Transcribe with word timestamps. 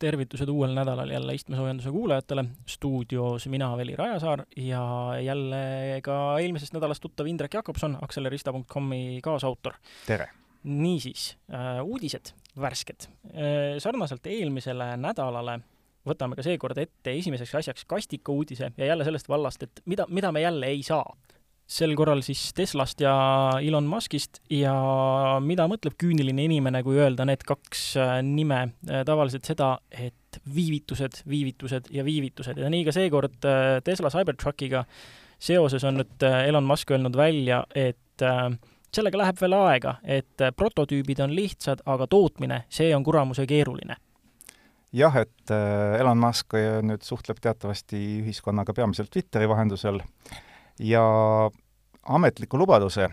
tervitused 0.00 0.48
uuel 0.48 0.74
nädalal 0.74 1.10
jälle 1.12 1.34
istmesoojenduse 1.36 1.90
kuulajatele, 1.90 2.44
stuudios 2.66 3.46
mina, 3.48 3.76
Veli 3.76 3.96
Rajasaar 3.96 4.44
ja 4.56 4.82
jälle 5.24 6.00
ka 6.02 6.38
eelmisest 6.40 6.74
nädalast 6.74 7.02
tuttav 7.04 7.26
Indrek 7.26 7.54
Jakobson, 7.54 7.98
Accelerista.com-i 8.02 9.20
kaasautor. 9.22 9.74
tere! 10.06 10.28
niisiis 10.64 11.38
äh,, 11.54 11.84
uudised, 11.84 12.34
värsked 12.60 13.06
äh,. 13.06 13.78
sarnaselt 13.78 14.26
eelmisele 14.26 14.96
nädalale 15.00 15.60
võtame 16.06 16.36
ka 16.36 16.44
seekord 16.44 16.78
ette 16.80 17.14
esimeseks 17.16 17.54
asjaks 17.62 17.84
kastikauudise 17.88 18.72
ja 18.76 18.90
jälle 18.92 19.04
sellest 19.04 19.28
vallast, 19.28 19.62
et 19.62 19.82
mida, 19.84 20.06
mida 20.08 20.32
me 20.32 20.40
jälle 20.40 20.66
ei 20.66 20.82
saa 20.82 21.16
sel 21.70 21.94
korral 21.98 22.22
siis 22.26 22.50
Teslast 22.56 23.02
ja 23.02 23.12
Elon 23.62 23.86
Muskist 23.86 24.40
ja 24.50 24.72
mida 25.44 25.68
mõtleb 25.70 25.94
küüniline 26.00 26.48
inimene, 26.48 26.82
kui 26.86 26.98
öelda 26.98 27.26
need 27.28 27.44
kaks 27.46 27.84
äh, 28.00 28.16
nime, 28.26 28.62
äh, 28.88 29.04
tavaliselt 29.06 29.46
seda, 29.46 29.76
et 29.90 30.40
viivitused, 30.54 31.22
viivitused 31.30 31.90
ja 31.94 32.04
viivitused. 32.06 32.58
Ja 32.58 32.70
nii 32.72 32.82
ka 32.88 32.94
seekord 32.96 33.46
äh, 33.46 33.78
Tesla 33.86 34.10
Cybertruckiga 34.10 34.84
seoses 35.40 35.86
on 35.86 36.00
nüüd 36.00 36.26
Elon 36.26 36.66
Musk 36.68 36.90
öelnud 36.92 37.16
välja, 37.16 37.62
et 37.72 38.20
sellega 38.92 39.16
läheb 39.16 39.38
veel 39.40 39.54
aega, 39.56 39.94
et 40.04 40.42
prototüübid 40.52 41.22
on 41.24 41.32
lihtsad, 41.32 41.80
aga 41.88 42.04
tootmine, 42.10 42.58
see 42.68 42.90
on 42.92 43.06
kuramuse 43.06 43.46
keeruline. 43.48 43.96
Jah, 44.92 45.16
et 45.16 45.54
Elon 45.96 46.20
Musk 46.20 46.52
nüüd 46.84 47.06
suhtleb 47.06 47.40
teatavasti 47.40 48.02
ühiskonnaga 48.20 48.76
peamiselt 48.76 49.08
Twitteri 49.14 49.48
vahendusel 49.48 50.02
ja 50.80 51.04
ametliku 52.02 52.58
lubaduse, 52.58 53.08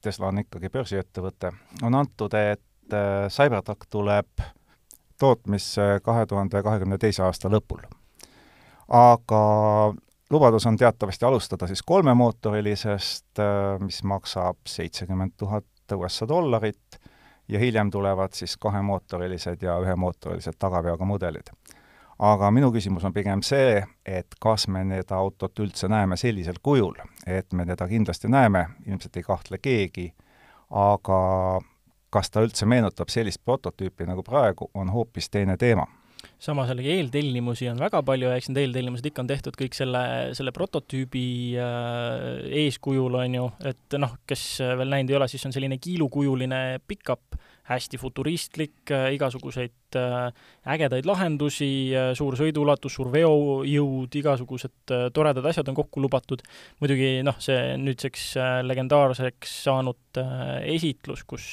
Tesla 0.00 0.28
on 0.28 0.38
ikkagi 0.38 0.70
börsiettevõte, 0.72 1.52
on 1.82 1.94
antud, 1.94 2.34
et 2.34 2.92
äh, 2.92 3.28
Cybertruck 3.32 3.88
tuleb 3.90 4.44
tootmisse 5.18 6.00
kahe 6.04 6.26
tuhande 6.26 6.62
kahekümne 6.62 6.98
teise 6.98 7.22
aasta 7.24 7.48
lõpul. 7.48 7.80
aga 8.88 9.40
lubadus 10.30 10.66
on 10.66 10.76
teatavasti 10.76 11.24
alustada 11.24 11.66
siis 11.66 11.82
kolmemootorilisest, 11.82 13.38
äh, 13.38 13.80
mis 13.80 14.02
maksab 14.04 14.56
seitsekümmend 14.66 15.32
tuhat 15.36 15.64
USA 15.94 16.28
dollarit, 16.28 17.00
ja 17.48 17.58
hiljem 17.58 17.90
tulevad 17.90 18.32
siis 18.32 18.56
kahemootorilised 18.56 19.62
ja 19.62 19.78
ühemootorilised 19.80 20.58
tagaveoga 20.58 21.04
mudelid 21.04 21.52
aga 22.18 22.50
minu 22.54 22.70
küsimus 22.72 23.04
on 23.04 23.14
pigem 23.14 23.42
see, 23.44 23.82
et 24.06 24.38
kas 24.40 24.66
me 24.72 24.84
seda 24.88 25.18
autot 25.18 25.64
üldse 25.64 25.88
näeme 25.92 26.16
sellisel 26.16 26.60
kujul, 26.62 26.96
et 27.26 27.52
me 27.52 27.66
teda 27.68 27.88
kindlasti 27.88 28.30
näeme, 28.32 28.66
ilmselt 28.86 29.16
ei 29.16 29.26
kahtle 29.26 29.60
keegi, 29.62 30.08
aga 30.70 31.20
kas 32.10 32.32
ta 32.32 32.42
üldse 32.46 32.66
meenutab 32.68 33.12
sellist 33.12 33.42
prototüüpi 33.44 34.06
nagu 34.08 34.24
praegu, 34.26 34.70
on 34.74 34.90
hoopis 34.94 35.28
teine 35.30 35.56
teema. 35.60 35.86
Samas 36.40 36.68
jällegi 36.68 36.90
eeltellimusi 36.92 37.68
on 37.70 37.78
väga 37.80 38.00
palju 38.04 38.28
ja 38.28 38.36
eks 38.36 38.48
need 38.50 38.62
eeltellimused 38.64 39.06
ikka 39.08 39.22
on 39.22 39.28
tehtud 39.30 39.56
kõik 39.56 39.76
selle, 39.76 40.00
selle 40.36 40.52
prototüübi 40.52 41.26
äh, 41.60 42.16
eeskujul, 42.64 43.14
on 43.20 43.36
ju, 43.36 43.46
et 43.68 43.96
noh, 44.00 44.16
kes 44.28 44.46
veel 44.80 44.90
näinud 44.92 45.12
ei 45.12 45.18
ole, 45.20 45.28
siis 45.32 45.44
on 45.48 45.54
selline 45.54 45.78
kiilukujuline 45.80 46.80
pickup, 46.88 47.38
hästi 47.66 47.98
futuristlik, 47.98 48.90
äh, 48.90 49.08
igasuguseid 49.16 49.98
äh, 49.98 50.30
ägedaid 50.74 51.06
lahendusi, 51.08 51.70
äh, 51.94 52.12
suur 52.18 52.36
sõiduulatus, 52.38 52.94
suur 52.98 53.10
veojõud, 53.14 54.18
igasugused 54.20 54.94
toredad 55.14 55.50
asjad 55.50 55.68
on 55.72 55.78
kokku 55.78 56.02
lubatud. 56.02 56.44
muidugi 56.80 57.22
noh, 57.26 57.38
see 57.42 57.74
nüüdseks 57.80 58.34
legendaarseks 58.66 59.56
saanud 59.66 60.20
esitlus, 60.76 61.24
kus 61.26 61.46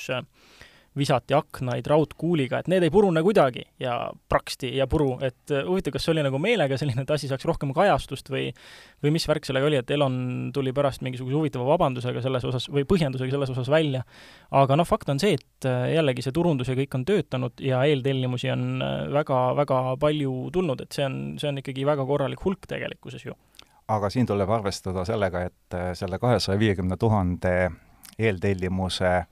visati 0.98 1.34
aknaid 1.34 1.88
raudkuuliga, 1.90 2.60
et 2.62 2.70
need 2.72 2.84
ei 2.86 2.92
purune 2.94 3.24
kuidagi 3.26 3.64
ja 3.82 3.96
praksti 4.30 4.70
ja 4.78 4.86
puru, 4.90 5.16
et 5.26 5.52
äh, 5.52 5.66
huvitav, 5.66 5.96
kas 5.96 6.06
see 6.06 6.14
oli 6.14 6.26
nagu 6.26 6.40
meelega 6.42 6.78
selline, 6.78 7.06
et 7.06 7.14
asi 7.14 7.30
saaks 7.30 7.46
rohkem 7.50 7.74
kajastust 7.76 8.30
või 8.34 8.52
või 9.04 9.14
mis 9.16 9.26
värk 9.28 9.48
sellega 9.48 9.68
oli, 9.68 9.80
et 9.82 9.92
Elon 9.92 10.16
tuli 10.54 10.74
pärast 10.76 11.04
mingisuguse 11.06 11.36
huvitava 11.36 11.66
vabandusega 11.74 12.22
selles 12.24 12.46
osas 12.48 12.70
või 12.72 12.86
põhjendusega 12.90 13.34
selles 13.34 13.54
osas 13.56 13.72
välja. 13.74 14.04
aga 14.52 14.78
noh, 14.78 14.88
fakt 14.88 15.10
on 15.10 15.22
see, 15.24 15.40
et 15.40 15.70
äh, 15.70 15.96
jällegi 15.96 16.26
see 16.26 16.36
turundus 16.36 16.70
ja 16.70 16.78
kõik 16.78 17.00
on 17.00 17.06
töötanud 17.10 17.64
ja 17.64 17.84
eeltellimusi 17.90 18.54
on 18.54 18.84
väga-väga 19.14 19.82
äh, 19.94 19.98
palju 20.00 20.36
tulnud, 20.54 20.86
et 20.86 20.94
see 20.94 21.08
on, 21.10 21.18
see 21.42 21.50
on 21.50 21.62
ikkagi 21.64 21.88
väga 21.90 22.06
korralik 22.06 22.46
hulk 22.46 22.70
tegelikkuses 22.70 23.26
ju. 23.26 23.38
aga 23.88 24.10
siin 24.14 24.30
tuleb 24.30 24.50
arvestada 24.50 25.06
sellega, 25.06 25.48
et 25.50 25.80
selle 25.98 26.20
kahesaja 26.20 26.60
viiekümne 26.60 26.98
tuhande 26.98 27.72
eeltellimuse 28.20 29.24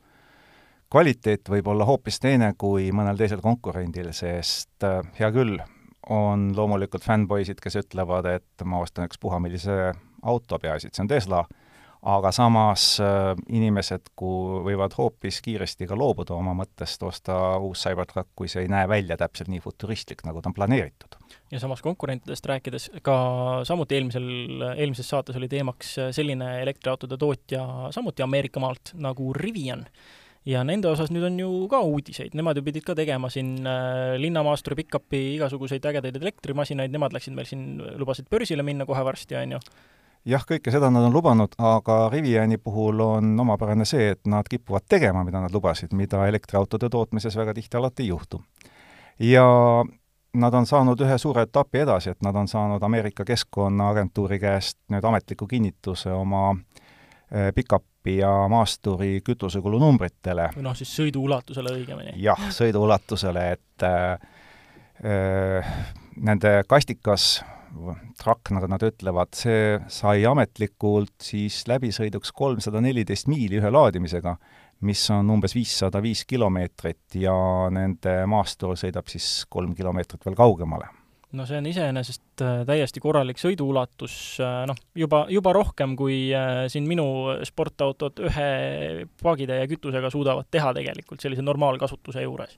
kvaliteet 0.91 1.49
võib 1.49 1.71
olla 1.71 1.87
hoopis 1.87 2.19
teine 2.19 2.53
kui 2.59 2.91
mõnel 2.95 3.19
teisel 3.19 3.41
konkurendil, 3.43 4.11
sest 4.15 4.83
äh, 4.87 4.99
hea 5.19 5.31
küll, 5.33 5.57
on 6.11 6.49
loomulikult 6.57 7.05
fännpoisid, 7.05 7.61
kes 7.63 7.79
ütlevad, 7.85 8.27
et 8.27 8.65
ma 8.67 8.81
ostan 8.83 9.07
ükspuha 9.07 9.39
millise 9.43 9.93
auto, 10.21 10.59
peaasi, 10.59 10.89
et 10.89 10.97
see 10.97 11.05
on 11.05 11.11
Tesla, 11.11 11.41
aga 12.11 12.31
samas 12.35 12.85
äh, 13.03 13.31
inimesed 13.53 14.11
ku-, 14.17 14.59
võivad 14.65 14.97
hoopis 14.97 15.39
kiiresti 15.45 15.87
ka 15.87 15.95
loobuda 15.95 16.35
oma 16.35 16.55
mõttest 16.57 17.03
osta 17.07 17.37
uus 17.61 17.85
Cybertruck, 17.85 18.33
kui 18.35 18.49
see 18.51 18.65
ei 18.65 18.71
näe 18.71 18.89
välja 18.89 19.15
täpselt 19.21 19.51
nii 19.53 19.61
futuristlik, 19.63 20.25
nagu 20.27 20.41
ta 20.41 20.51
on 20.51 20.57
planeeritud. 20.57 21.19
ja 21.51 21.59
samas 21.61 21.85
konkurentidest 21.85 22.49
rääkides, 22.51 22.89
ka 23.05 23.15
samuti 23.69 23.95
eelmisel, 23.95 24.27
eelmises 24.75 25.07
saates 25.13 25.37
oli 25.39 25.47
teemaks 25.47 25.93
selline 26.17 26.57
elektriautode 26.65 27.21
tootja 27.21 27.93
samuti 27.95 28.25
Ameerika 28.25 28.59
maalt 28.59 28.91
nagu 28.97 29.31
Rivian 29.37 29.85
ja 30.45 30.63
nende 30.65 30.89
osas 30.89 31.11
nüüd 31.13 31.25
on 31.27 31.39
ju 31.39 31.49
ka 31.71 31.81
uudiseid, 31.85 32.35
nemad 32.37 32.57
ju 32.57 32.65
pidid 32.65 32.85
ka 32.85 32.95
tegema 32.97 33.29
siin 33.29 33.59
äh, 33.67 34.17
linnamaasturi 34.21 34.79
pickupi 34.81 35.21
igasuguseid 35.35 35.85
ägedaid 35.85 36.17
elektrimasinaid, 36.17 36.93
nemad 36.93 37.13
läksid 37.13 37.35
meil 37.37 37.49
siin, 37.49 37.77
lubasid 38.01 38.29
börsile 38.31 38.65
minna 38.65 38.87
kohe 38.89 39.03
varsti, 39.05 39.37
on 39.37 39.57
ju. 39.57 39.61
Jah, 40.31 40.43
kõike 40.45 40.69
seda 40.73 40.91
nad 40.93 41.07
on 41.07 41.13
lubanud, 41.13 41.55
aga 41.57 42.03
Riviani 42.13 42.59
puhul 42.61 42.99
on 43.01 43.31
omapärane 43.41 43.87
see, 43.89 44.11
et 44.13 44.27
nad 44.29 44.45
kipuvad 44.45 44.85
tegema, 44.89 45.23
mida 45.25 45.41
nad 45.41 45.53
lubasid, 45.53 45.95
mida 45.97 46.27
elektriautode 46.29 46.91
tootmises 46.93 47.37
väga 47.37 47.55
tihti 47.57 47.77
alati 47.77 48.05
ei 48.05 48.11
juhtu. 48.11 48.41
ja 49.19 49.45
nad 50.33 50.53
on 50.53 50.65
saanud 50.65 51.01
ühe 51.01 51.17
suure 51.17 51.41
etapi 51.45 51.81
edasi, 51.83 52.09
et 52.09 52.21
nad 52.23 52.35
on 52.35 52.47
saanud 52.47 52.83
Ameerika 52.83 53.25
Keskkonnaagentuuri 53.25 54.39
käest 54.39 54.77
nüüd 54.89 55.05
ametliku 55.05 55.47
kinnituse 55.47 56.13
oma 56.13 56.51
äh, 56.51 56.90
pickup 57.55 57.85
Jeepi 58.01 58.17
ja 58.17 58.47
maasturi 58.49 59.21
kütusekulu 59.21 59.79
numbritele. 59.79 60.49
või 60.55 60.63
noh, 60.63 60.75
siis 60.75 60.89
sõiduulatusele 60.95 61.69
õigemini. 61.69 62.13
jah, 62.17 62.39
sõiduulatusele, 62.49 63.51
et 63.51 63.83
äh, 63.83 64.19
äh, 65.05 65.85
nende 66.17 66.63
kastikas, 66.67 67.43
trakk, 68.17 68.51
nagu 68.51 68.67
nad 68.67 68.81
ütlevad, 68.83 69.33
see 69.33 69.79
sai 69.87 70.25
ametlikult 70.25 71.13
siis 71.21 71.67
läbisõiduks 71.67 72.31
kolmsada 72.31 72.81
neliteist 72.81 73.27
miili 73.27 73.61
ühe 73.61 73.69
laadimisega, 73.71 74.35
mis 74.81 75.09
on 75.13 75.29
umbes 75.29 75.53
viissada 75.55 76.01
viis 76.01 76.25
kilomeetrit 76.25 77.15
ja 77.21 77.35
nende 77.69 78.25
maastur 78.25 78.75
sõidab 78.75 79.07
siis 79.07 79.45
kolm 79.49 79.75
kilomeetrit 79.77 80.25
veel 80.25 80.35
kaugemale 80.35 80.89
no 81.37 81.45
see 81.47 81.59
on 81.59 81.67
iseenesest 81.69 82.43
äh, 82.43 82.61
täiesti 82.67 83.01
korralik 83.03 83.39
sõiduulatus, 83.41 84.15
äh, 84.43 84.61
noh, 84.69 84.79
juba, 84.97 85.23
juba 85.31 85.53
rohkem, 85.55 85.95
kui 85.99 86.17
äh, 86.35 86.65
siin 86.71 86.87
minu 86.89 87.05
sportautod 87.47 88.19
ühe 88.27 88.49
paagitäie 89.21 89.67
kütusega 89.71 90.11
suudavad 90.13 90.49
teha 90.51 90.73
tegelikult 90.77 91.23
sellise 91.23 91.45
normaalkasutuse 91.45 92.25
juures. 92.25 92.57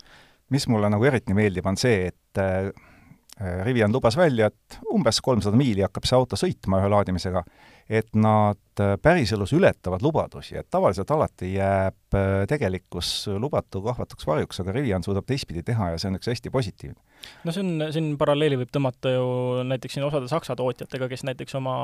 mis 0.53 0.67
mulle 0.69 0.89
nagu 0.91 1.05
eriti 1.09 1.33
meeldib, 1.33 1.65
on 1.65 1.77
see, 1.79 2.11
et 2.11 2.41
Rivian 3.39 3.91
lubas 3.91 4.13
välja, 4.17 4.51
et 4.51 4.75
umbes 4.93 5.17
kolmsada 5.25 5.57
miili 5.57 5.81
hakkab 5.81 6.05
see 6.05 6.17
auto 6.17 6.37
sõitma 6.37 6.77
ühe 6.83 6.89
laadimisega, 6.93 7.41
et 7.89 8.11
nad 8.13 8.81
päriselus 9.01 9.55
ületavad 9.57 10.05
lubadusi, 10.05 10.53
et 10.59 10.69
tavaliselt 10.69 11.09
alati 11.11 11.49
jääb 11.55 12.17
tegelikkus 12.49 13.09
lubatu 13.41 13.81
kahvatuks 13.85 14.27
varjuks, 14.29 14.61
aga 14.61 14.75
Rivian 14.77 15.05
suudab 15.05 15.25
teistpidi 15.25 15.63
teha 15.65 15.89
ja 15.95 15.97
see 15.97 16.11
on 16.11 16.19
üks 16.19 16.29
hästi 16.29 16.53
positiivne. 16.53 16.99
no 17.43 17.55
see 17.55 17.65
on, 17.65 17.87
siin 17.95 18.13
paralleeli 18.21 18.61
võib 18.61 18.71
tõmmata 18.73 19.15
ju 19.15 19.25
näiteks 19.65 19.97
siin 19.97 20.05
osade 20.05 20.29
Saksa 20.29 20.55
tootjatega, 20.59 21.09
kes 21.09 21.25
näiteks 21.25 21.57
oma 21.57 21.77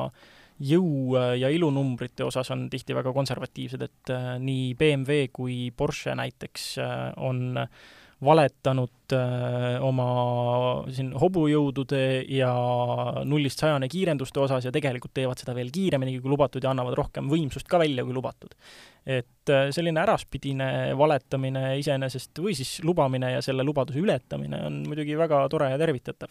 jõu- 0.60 1.18
ja 1.40 1.50
ilunumbrite 1.50 2.24
osas 2.28 2.52
on 2.52 2.68
tihti 2.70 2.96
väga 2.96 3.14
konservatiivsed, 3.16 3.82
et 3.82 4.14
äh, 4.14 4.36
nii 4.40 4.76
BMW 4.76 5.32
kui 5.34 5.72
Porsche 5.76 6.16
näiteks 6.16 6.78
äh, 6.84 6.94
on 7.18 7.58
äh, 7.58 7.70
valetanud 8.26 9.14
äh, 9.16 9.78
oma 9.86 10.08
siin 10.92 11.14
hobujõudude 11.20 12.02
ja 12.36 12.52
nullist 13.24 13.64
sajane 13.64 13.88
kiirenduste 13.92 14.42
osas 14.44 14.68
ja 14.68 14.74
tegelikult 14.76 15.14
teevad 15.16 15.40
seda 15.40 15.56
veel 15.56 15.72
kiiremini 15.72 16.18
kui 16.20 16.32
lubatud 16.34 16.64
ja 16.64 16.74
annavad 16.74 16.98
rohkem 17.00 17.30
võimsust 17.32 17.70
ka 17.70 17.80
välja 17.80 18.04
kui 18.04 18.16
lubatud. 18.16 18.56
et 19.06 19.50
äh, 19.50 19.70
selline 19.72 20.02
äraspidine 20.04 20.98
valetamine 20.98 21.78
iseenesest 21.80 22.44
või 22.44 22.56
siis 22.60 22.82
lubamine 22.84 23.32
ja 23.38 23.42
selle 23.42 23.64
lubaduse 23.64 24.00
ületamine 24.00 24.66
on 24.68 24.84
muidugi 24.88 25.18
väga 25.18 25.46
tore 25.50 25.72
ja 25.72 25.78
tervitatav 25.80 26.30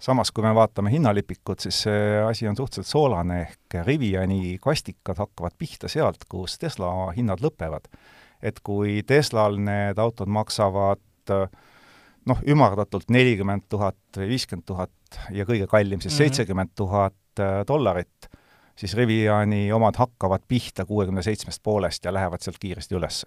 samas, 0.00 0.32
kui 0.32 0.42
me 0.42 0.54
vaatame 0.56 0.90
hinnalipikut, 0.90 1.60
siis 1.60 1.82
see 1.84 2.22
asi 2.24 2.48
on 2.48 2.56
suhteliselt 2.56 2.90
soolane, 2.90 3.42
ehk 3.42 3.84
Riviani 3.86 4.56
kastikad 4.62 5.20
hakkavad 5.20 5.54
pihta 5.58 5.88
sealt, 5.92 6.24
kus 6.28 6.58
Tesla 6.58 7.12
hinnad 7.16 7.44
lõpevad. 7.44 7.86
et 8.42 8.60
kui 8.64 9.02
Teslal 9.06 9.58
need 9.60 9.98
autod 10.00 10.28
maksavad 10.32 10.98
et 11.30 11.68
noh, 12.28 12.42
ümardatult 12.48 13.08
nelikümmend 13.12 13.68
tuhat 13.72 14.20
või 14.20 14.34
viiskümmend 14.34 14.66
tuhat 14.68 15.22
ja 15.34 15.46
kõige 15.48 15.68
kallim 15.70 16.02
siis 16.02 16.14
mhm. 16.14 16.18
seitsekümmend 16.24 16.76
tuhat 16.78 17.42
äh, 17.42 17.62
dollarit, 17.68 18.28
siis 18.80 18.94
Riviani 18.96 19.66
omad 19.76 19.98
hakkavad 20.00 20.44
pihta 20.48 20.86
kuuekümne 20.88 21.22
seitsmest 21.24 21.60
poolest 21.64 22.04
ja 22.04 22.12
lähevad 22.14 22.40
sealt 22.44 22.56
kiiresti 22.60 22.96
üles. 22.96 23.22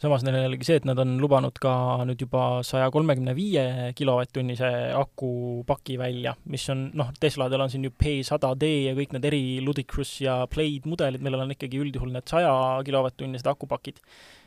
samas 0.00 0.24
neil 0.24 0.36
on 0.36 0.44
jällegi 0.44 0.68
see, 0.68 0.80
et 0.80 0.88
nad 0.88 0.98
on 1.00 1.14
lubanud 1.22 1.56
ka 1.60 1.72
nüüd 2.08 2.20
juba 2.26 2.44
saja 2.66 2.90
kolmekümne 2.92 3.34
viie 3.36 3.64
kilovatt-tunnise 3.96 4.70
akupaki 4.98 5.98
välja, 6.00 6.34
mis 6.52 6.68
on 6.72 6.88
noh, 6.96 7.12
Tesladel 7.20 7.64
on 7.64 7.72
siin 7.72 7.88
ju 7.88 7.94
P100D 7.96 8.70
ja 8.90 8.94
kõik 8.98 9.16
need 9.16 9.28
eri 9.30 9.42
Ludicrous 9.64 10.18
ja 10.24 10.40
Plaid 10.52 10.88
mudelid, 10.90 11.24
millel 11.24 11.46
on 11.46 11.56
ikkagi 11.56 11.80
üldjuhul 11.80 12.12
need 12.16 12.28
saja 12.28 12.52
kilovatt-tunnised 12.84 13.52
akupakid. 13.52 14.00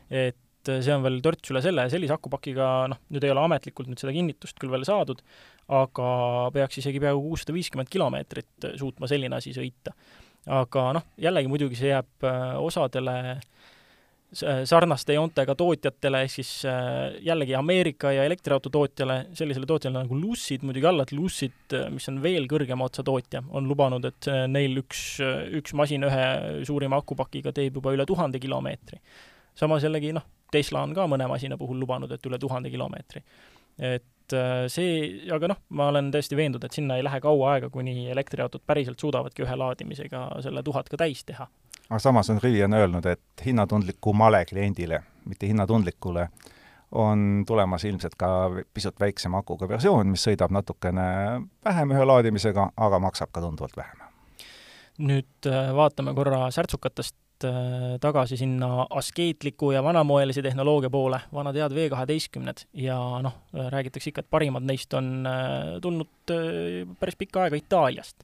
et 0.09 0.38
et 0.63 0.83
see 0.86 0.94
on 0.95 1.04
veel 1.04 1.19
törts 1.24 1.51
üle 1.51 1.62
selle, 1.63 1.86
sellise 1.92 2.15
akupakiga 2.15 2.69
noh, 2.92 3.01
nüüd 3.13 3.25
ei 3.25 3.33
ole 3.33 3.44
ametlikult 3.44 3.89
nüüd 3.92 4.00
seda 4.00 4.13
kinnitust 4.15 4.60
küll 4.62 4.71
veel 4.71 4.86
saadud, 4.88 5.21
aga 5.71 6.07
peaks 6.56 6.80
isegi 6.81 7.01
peaaegu 7.04 7.24
kuussada 7.24 7.56
viiskümmend 7.56 7.92
kilomeetrit 7.92 8.71
suutma 8.80 9.10
selline 9.12 9.39
asi 9.39 9.56
sõita. 9.56 9.95
aga 10.44 10.89
noh, 11.00 11.06
jällegi 11.24 11.48
muidugi 11.51 11.80
see 11.80 11.94
jääb 11.94 12.27
äh, 12.27 12.56
osadele 12.60 13.38
sarnaste 14.33 15.13
joontega 15.13 15.54
tootjatele, 15.56 16.24
ehk 16.25 16.31
siis 16.33 16.51
äh, 16.66 17.13
jällegi 17.21 17.54
Ameerika 17.56 18.12
ja 18.12 18.24
elektriauto 18.25 18.71
tootjale, 18.74 19.27
sellisele 19.38 19.68
tootjale 19.69 20.00
nagu 20.00 20.18
Lucid 20.18 20.66
muidugi 20.66 20.89
alla, 20.89 21.06
et 21.06 21.13
Lucid, 21.13 21.59
äh, 21.77 21.86
mis 21.94 22.09
on 22.09 22.18
veel 22.24 22.48
kõrgema 22.51 22.89
otsa 22.89 23.06
tootja, 23.06 23.44
on 23.54 23.69
lubanud, 23.69 24.04
et 24.09 24.31
neil 24.50 24.81
üks, 24.81 25.04
üks 25.59 25.75
masin 25.77 26.09
ühe 26.09 26.25
suurima 26.66 27.00
akupakiga 27.04 27.54
teeb 27.54 27.77
juba 27.80 27.94
üle 27.95 28.07
tuhande 28.09 28.42
kilomeetri. 28.42 29.00
samas 29.56 29.86
jällegi 29.86 30.16
noh, 30.18 30.25
Tesla 30.53 30.83
on 30.85 30.94
ka 30.95 31.07
mõne 31.09 31.27
masina 31.29 31.57
puhul 31.59 31.79
lubanud, 31.81 32.11
et 32.13 32.29
üle 32.29 32.39
tuhande 32.39 32.71
kilomeetri. 32.73 33.23
et 33.79 34.33
äh, 34.38 34.65
see, 34.69 35.27
aga 35.33 35.50
noh, 35.50 35.61
ma 35.73 35.89
olen 35.89 36.11
täiesti 36.13 36.38
veendunud, 36.38 36.63
et 36.67 36.77
sinna 36.77 36.97
ei 36.97 37.05
lähe 37.05 37.19
kaua 37.21 37.55
aega, 37.55 37.69
kuni 37.73 38.09
elektriautod 38.13 38.61
päriselt 38.67 39.01
suudavadki 39.01 39.45
ühe 39.45 39.55
laadimisega 39.57 40.27
selle 40.45 40.63
tuhat 40.63 40.89
ka 40.89 41.00
täis 41.01 41.23
teha. 41.25 41.47
aga 41.89 42.00
samas 42.00 42.29
on 42.29 42.41
Rivian 42.44 42.73
öelnud, 42.73 43.05
et 43.09 43.45
hinnatundlikumale 43.45 44.45
kliendile, 44.50 45.01
mitte 45.25 45.50
hinnatundlikule, 45.50 46.27
on 46.94 47.44
tulemas 47.47 47.83
ilmselt 47.89 48.15
ka 48.15 48.29
pisut 48.73 48.99
väiksema 48.99 49.41
akuga 49.41 49.67
versioon, 49.69 50.13
mis 50.13 50.23
sõidab 50.27 50.53
natukene 50.53 51.06
vähem 51.65 51.91
ühe 51.95 52.06
laadimisega, 52.06 52.69
aga 52.77 52.99
maksab 53.01 53.33
ka 53.33 53.41
tunduvalt 53.41 53.77
vähem. 53.77 53.99
nüüd 55.01 55.49
äh, 55.49 55.73
vaatame 55.73 56.13
korra 56.13 56.51
särtsukatest 56.53 57.15
tagasi 58.01 58.38
sinna 58.38 58.86
askeetliku 58.90 59.72
ja 59.72 59.84
vanamoelise 59.84 60.42
tehnoloogia 60.42 60.90
poole, 60.90 61.19
vanad 61.34 61.57
head 61.57 61.75
V 61.75 61.90
kaheteistkümned 61.92 62.66
ja 62.74 62.98
noh, 63.24 63.36
räägitakse 63.54 64.12
ikka, 64.12 64.24
et 64.24 64.31
parimad 64.31 64.66
neist 64.68 64.94
on 64.98 65.28
äh, 65.28 65.75
tulnud 65.84 66.34
äh, 66.34 66.81
päris 67.00 67.19
pikka 67.19 67.45
aega 67.45 67.60
Itaaliast. 67.60 68.24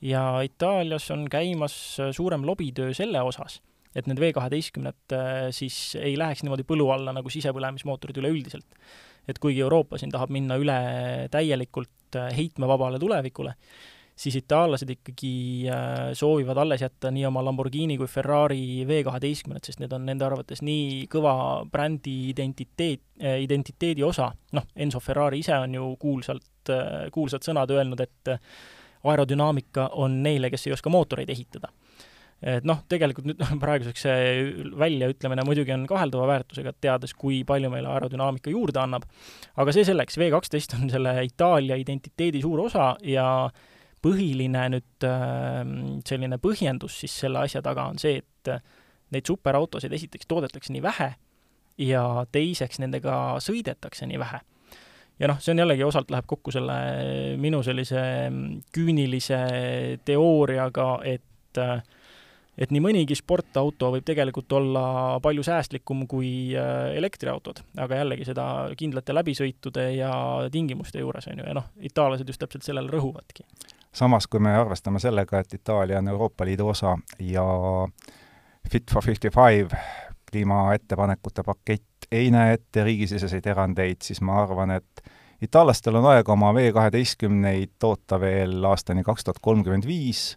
ja 0.00 0.40
Itaalias 0.40 1.10
on 1.10 1.26
käimas 1.30 1.74
suurem 2.12 2.46
lobitöö 2.46 2.94
selle 2.94 3.22
osas, 3.22 3.60
et 3.94 4.06
need 4.06 4.20
V 4.20 4.32
kaheteistkümned 4.32 5.16
siis 5.50 5.96
ei 6.00 6.16
läheks 6.18 6.42
niimoodi 6.42 6.64
põlu 6.64 6.88
alla 6.94 7.12
nagu 7.12 7.30
sisepõlemismootorid 7.30 8.22
üleüldiselt. 8.22 8.66
et 9.28 9.38
kuigi 9.38 9.60
Euroopa 9.60 9.98
siin 9.98 10.10
tahab 10.10 10.30
minna 10.30 10.56
üle 10.56 10.80
täielikult 11.30 12.16
heitmevabale 12.36 12.98
tulevikule, 12.98 13.54
siis 14.20 14.36
itaallased 14.36 14.90
ikkagi 14.92 15.34
äh, 15.72 16.10
soovivad 16.12 16.58
alles 16.60 16.82
jätta 16.84 17.10
nii 17.10 17.24
oma 17.28 17.44
Lamborghini 17.44 17.96
kui 17.98 18.08
Ferrari 18.10 18.84
V12-d, 18.88 19.62
sest 19.64 19.80
need 19.80 19.94
on 19.96 20.04
nende 20.08 20.26
arvates 20.26 20.60
nii 20.66 21.06
kõva 21.12 21.34
brändi 21.72 22.16
identiteet, 22.34 23.02
äh, 23.22 23.38
identiteedi 23.46 24.04
osa, 24.04 24.28
noh, 24.56 24.68
Enzo 24.76 25.00
Ferrari 25.00 25.40
ise 25.40 25.56
on 25.56 25.78
ju 25.78 25.94
kuulsalt, 26.02 26.52
äh, 26.68 27.08
kuulsad 27.14 27.46
sõnad 27.46 27.72
öelnud, 27.72 28.04
et 28.04 28.34
aerodünaamika 29.08 29.88
on 29.96 30.20
neile, 30.22 30.52
kes 30.52 30.68
ei 30.68 30.76
oska 30.76 30.92
mootoreid 30.92 31.32
ehitada. 31.32 31.72
Et 32.40 32.64
noh, 32.64 32.78
tegelikult 32.88 33.26
nüüd 33.28 33.40
praeguseks 33.64 34.04
see 34.04 34.28
väljaütlemine 34.80 35.44
muidugi 35.48 35.72
on 35.76 35.88
kaheldava 35.88 36.28
väärtusega, 36.28 36.76
teades, 36.80 37.16
kui 37.16 37.40
palju 37.48 37.72
meile 37.72 37.88
aerodünaamika 37.92 38.52
juurde 38.52 38.80
annab, 38.84 39.08
aga 39.56 39.72
see 39.76 39.88
selleks, 39.88 40.20
V 40.20 40.28
kaksteist 40.32 40.76
on 40.76 40.88
selle 40.92 41.16
Itaalia 41.24 41.80
identiteedi 41.80 42.44
suur 42.44 42.66
osa 42.68 42.94
ja 43.04 43.26
põhiline 44.04 44.66
nüüd 44.74 45.06
ähm, 45.06 45.74
selline 46.08 46.38
põhjendus 46.42 47.00
siis 47.02 47.16
selle 47.24 47.44
asja 47.44 47.62
taga 47.64 47.88
on 47.90 48.00
see, 48.00 48.20
et 48.22 48.52
äh, 48.52 48.62
neid 49.14 49.26
superautosid 49.28 49.92
esiteks 49.92 50.28
toodetakse 50.30 50.72
nii 50.74 50.84
vähe 50.84 51.10
ja 51.80 52.04
teiseks 52.32 52.80
nendega 52.82 53.14
sõidetakse 53.42 54.08
nii 54.08 54.20
vähe. 54.20 54.40
ja 55.20 55.28
noh, 55.28 55.40
see 55.40 55.54
on 55.54 55.62
jällegi 55.62 55.84
osalt 55.84 56.10
läheb 56.12 56.28
kokku 56.28 56.52
selle 56.54 56.76
minu 57.40 57.62
sellise 57.66 58.02
mm, 58.30 58.60
küünilise 58.74 59.40
teooriaga, 60.04 60.92
et 61.04 61.60
äh, 61.60 61.82
et 62.60 62.72
nii 62.74 62.82
mõnigi 62.84 63.16
sportauto 63.16 63.88
võib 63.94 64.04
tegelikult 64.04 64.52
olla 64.52 64.84
palju 65.24 65.44
säästlikum 65.46 66.04
kui 66.10 66.52
äh, 66.58 66.90
elektriautod, 66.98 67.62
aga 67.80 68.00
jällegi 68.02 68.28
seda 68.28 68.46
kindlate 68.76 69.16
läbisõitude 69.16 69.86
ja 69.96 70.12
tingimuste 70.52 71.00
juures, 71.00 71.28
on 71.30 71.40
ju, 71.40 71.48
ja 71.48 71.56
noh, 71.56 71.70
itaallased 71.80 72.28
just 72.28 72.42
täpselt 72.42 72.66
sellele 72.66 72.92
rõhuvadki 72.92 73.46
samas, 73.92 74.26
kui 74.26 74.40
me 74.40 74.54
arvestame 74.56 74.98
sellega, 74.98 75.38
et 75.38 75.54
Itaalia 75.54 75.98
on 75.98 76.08
Euroopa 76.08 76.44
Liidu 76.44 76.68
osa 76.68 76.98
ja 77.18 77.44
Fit 78.70 78.90
for 78.92 79.02
55 79.06 79.76
kliimaettepanekute 80.30 81.42
pakett 81.42 82.06
ei 82.12 82.30
näe 82.30 82.52
ette 82.52 82.84
riigisiseseid 82.84 83.46
erandeid, 83.46 84.02
siis 84.02 84.20
ma 84.20 84.42
arvan, 84.42 84.70
et 84.70 85.02
itaallastel 85.42 85.96
on 85.96 86.06
aega 86.12 86.32
oma 86.32 86.54
V 86.54 86.72
kaheteistkümneid 86.74 87.76
toota 87.78 88.20
veel 88.20 88.64
aastani 88.64 89.02
kaks 89.02 89.24
tuhat 89.24 89.38
kolmkümmend 89.42 89.86
viis 89.86 90.36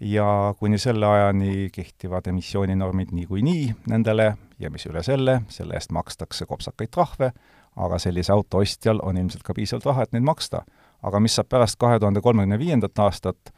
ja 0.00 0.54
kuni 0.58 0.78
selle 0.78 1.06
ajani 1.06 1.68
kehtivad 1.72 2.26
emissiooninormid 2.26 3.12
niikuinii 3.12 3.74
nendele 3.88 4.34
ja 4.58 4.70
mis 4.70 4.86
üle 4.86 5.02
selle, 5.02 5.40
selle 5.48 5.76
eest 5.76 5.92
makstakse 5.92 6.46
kopsakaid 6.46 6.92
trahve, 6.92 7.32
aga 7.76 7.98
sellise 7.98 8.32
auto 8.32 8.60
ostjal 8.64 9.00
on 9.02 9.16
ilmselt 9.16 9.42
ka 9.44 9.54
piisavalt 9.54 9.88
raha, 9.88 10.04
et 10.06 10.12
neid 10.16 10.24
maksta 10.24 10.64
aga 11.06 11.20
mis 11.22 11.36
saab 11.38 11.50
pärast 11.52 11.78
kahe 11.80 12.00
tuhande 12.02 12.22
kolmekümne 12.24 12.58
viiendat 12.58 12.98
aastat, 13.04 13.52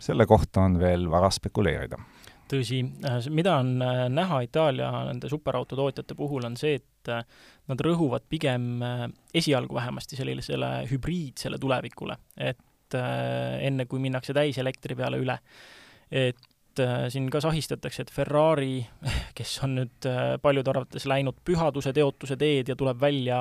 selle 0.00 0.26
kohta 0.28 0.66
on 0.66 0.78
veel 0.80 1.08
vara 1.10 1.30
spekuleerida. 1.32 1.98
tõsi, 2.46 2.78
äh, 3.02 3.18
mida 3.34 3.56
on 3.58 3.82
äh, 3.82 4.04
näha 4.12 4.40
Itaalia 4.46 4.90
nende 5.08 5.28
superautotootjate 5.28 6.14
puhul, 6.14 6.44
on 6.46 6.54
see, 6.56 6.76
et 6.78 7.10
äh, 7.10 7.24
nad 7.66 7.80
rõhuvad 7.82 8.28
pigem 8.30 8.84
esialgu 9.34 9.74
vähemasti 9.74 10.16
sellisele 10.16 10.84
hübriidsele 10.90 11.58
tulevikule, 11.58 12.14
et 12.36 12.94
enne, 12.94 13.88
kui 13.90 13.98
minnakse 13.98 14.30
täiselektri 14.30 14.94
peale 14.94 15.18
üle. 15.18 15.34
et 16.10 16.38
siin 17.10 17.26
ka 17.32 17.40
sahistatakse, 17.42 18.04
et 18.04 18.12
Ferrari, 18.14 18.86
kes 19.34 19.56
on 19.66 19.74
nüüd 19.80 20.06
paljude 20.42 20.70
arvates 20.70 21.08
läinud 21.10 21.40
pühaduse 21.42 21.90
teotuse 21.96 22.36
teed 22.38 22.70
ja 22.70 22.76
tuleb 22.78 23.00
välja 23.00 23.40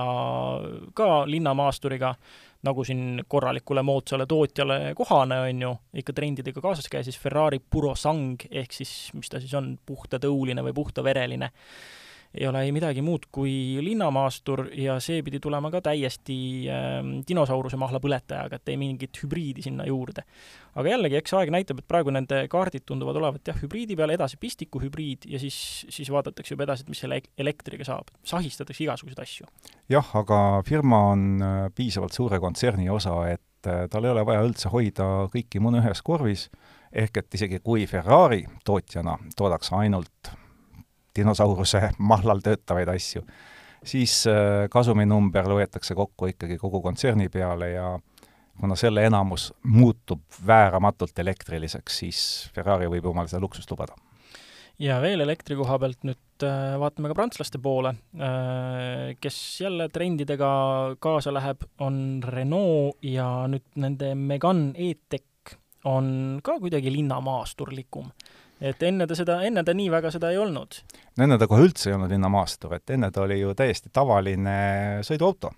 ka 0.97 1.09
linnamaasturiga, 1.29 2.15
nagu 2.63 2.83
siin 2.87 3.23
korralikule 3.27 3.83
moodsale 3.85 4.25
tootjale 4.25 4.79
kohane, 4.95 5.39
on 5.49 5.61
ju, 5.61 5.73
ikka 6.01 6.15
trendidega 6.15 6.63
kaasas 6.63 6.87
käia, 6.91 7.03
siis 7.05 7.19
Ferrari 7.19 7.59
Purosang 7.59 8.47
ehk 8.49 8.73
siis, 8.73 8.95
mis 9.13 9.29
ta 9.29 9.41
siis 9.43 9.53
on, 9.57 9.75
puhtatõuline 9.85 10.63
või 10.65 10.73
puhtavereline 10.77 11.51
ei 12.37 12.47
ole 12.47 12.61
ei 12.65 12.71
midagi 12.75 13.01
muud 13.05 13.27
kui 13.33 13.77
linnamaastur 13.83 14.65
ja 14.77 14.97
see 15.03 15.21
pidi 15.25 15.39
tulema 15.43 15.71
ka 15.71 15.81
täiesti 15.85 16.37
äh, 16.71 16.97
dinosauruse 17.27 17.79
mahla 17.79 18.01
põletajaga, 18.03 18.59
et 18.59 18.71
ei 18.73 18.77
mingit 18.79 19.17
hübriidi 19.23 19.63
sinna 19.65 19.85
juurde. 19.87 20.25
aga 20.75 20.91
jällegi, 20.91 21.15
eks 21.19 21.33
aeg 21.39 21.51
näitab, 21.55 21.79
et 21.79 21.87
praegu 21.87 22.11
nende 22.11 22.41
kaardid 22.51 22.83
tunduvad 22.85 23.15
olevat 23.21 23.47
jah, 23.47 23.57
hübriidi 23.61 23.95
peal, 23.95 24.11
edasi 24.11 24.37
pistiku 24.41 24.81
hübriid 24.83 25.27
ja 25.31 25.39
siis, 25.39 25.57
siis 25.89 26.11
vaadatakse 26.11 26.53
juba 26.53 26.67
edasi, 26.67 26.83
et 26.83 26.91
mis 26.91 27.03
selle 27.05 27.21
elektriga 27.37 27.87
saab. 27.87 28.11
sahistatakse 28.23 28.83
igasuguseid 28.83 29.23
asju. 29.23 29.49
jah, 29.89 30.15
aga 30.21 30.61
firma 30.67 31.03
on 31.15 31.27
äh, 31.41 31.57
piisavalt 31.75 32.13
suure 32.13 32.39
kontserni 32.43 32.89
osa, 32.89 33.21
et 33.31 33.69
äh, 33.71 33.85
tal 33.91 34.05
ei 34.05 34.15
ole 34.15 34.25
vaja 34.27 34.43
üldse 34.45 34.71
hoida 34.73 35.29
kõiki 35.33 35.63
mune 35.63 35.83
ühes 35.83 36.03
korvis, 36.03 36.49
ehk 36.91 37.23
et 37.23 37.39
isegi 37.39 37.59
kui 37.63 37.87
Ferrari 37.87 38.43
tootjana 38.65 39.17
toodaks 39.37 39.71
ainult 39.75 40.35
dinosauruse 41.15 41.89
mahlal 42.11 42.41
töötavaid 42.43 42.89
asju, 42.95 43.23
siis 43.85 44.23
äh, 44.31 44.65
kasuminumber 44.71 45.49
loetakse 45.49 45.95
kokku 45.95 46.31
ikkagi 46.33 46.57
kogu 46.61 46.81
kontserni 46.81 47.29
peale 47.29 47.71
ja 47.75 47.93
kuna 48.59 48.75
selle 48.79 49.03
enamus 49.05 49.53
muutub 49.63 50.21
vääramatult 50.47 51.19
elektriliseks, 51.19 51.99
siis 51.99 52.19
Ferrari 52.55 52.87
võib 52.91 53.09
omale 53.11 53.27
seda 53.31 53.41
luksust 53.43 53.71
lubada. 53.71 53.95
ja 54.79 54.99
veel 55.01 55.23
elektri 55.23 55.55
koha 55.55 55.77
pealt 55.79 56.03
nüüd 56.03 56.43
äh, 56.43 56.75
vaatame 56.79 57.11
ka 57.11 57.15
prantslaste 57.15 57.59
poole, 57.63 57.95
äh, 58.15 59.15
kes 59.21 59.61
jälle 59.61 59.89
trendidega 59.89 60.49
kaasa 60.99 61.33
läheb, 61.33 61.63
on 61.79 62.23
Renault 62.23 62.97
ja 63.03 63.47
nüüd 63.47 63.67
nende 63.75 64.15
Megane 64.15 64.73
E-Tech 64.75 65.57
on 65.85 66.39
ka 66.43 66.57
kuidagi 66.59 66.91
linnamaasturlikum 66.91 68.09
et 68.61 68.83
enne 68.87 69.07
ta 69.07 69.17
seda, 69.17 69.39
enne 69.43 69.63
ta 69.65 69.75
nii 69.75 69.89
väga 69.91 70.11
seda 70.13 70.31
ei 70.31 70.39
olnud. 70.39 70.79
no 71.17 71.27
enne 71.27 71.37
ta 71.39 71.47
kohe 71.47 71.65
üldse 71.67 71.89
ei 71.89 71.97
olnud 71.97 72.11
linnamaastur, 72.11 72.75
et 72.77 72.95
enne 72.95 73.11
ta 73.11 73.25
oli 73.25 73.39
ju 73.41 73.53
täiesti 73.57 73.91
tavaline 73.93 74.57
sõiduauto. 75.07 75.51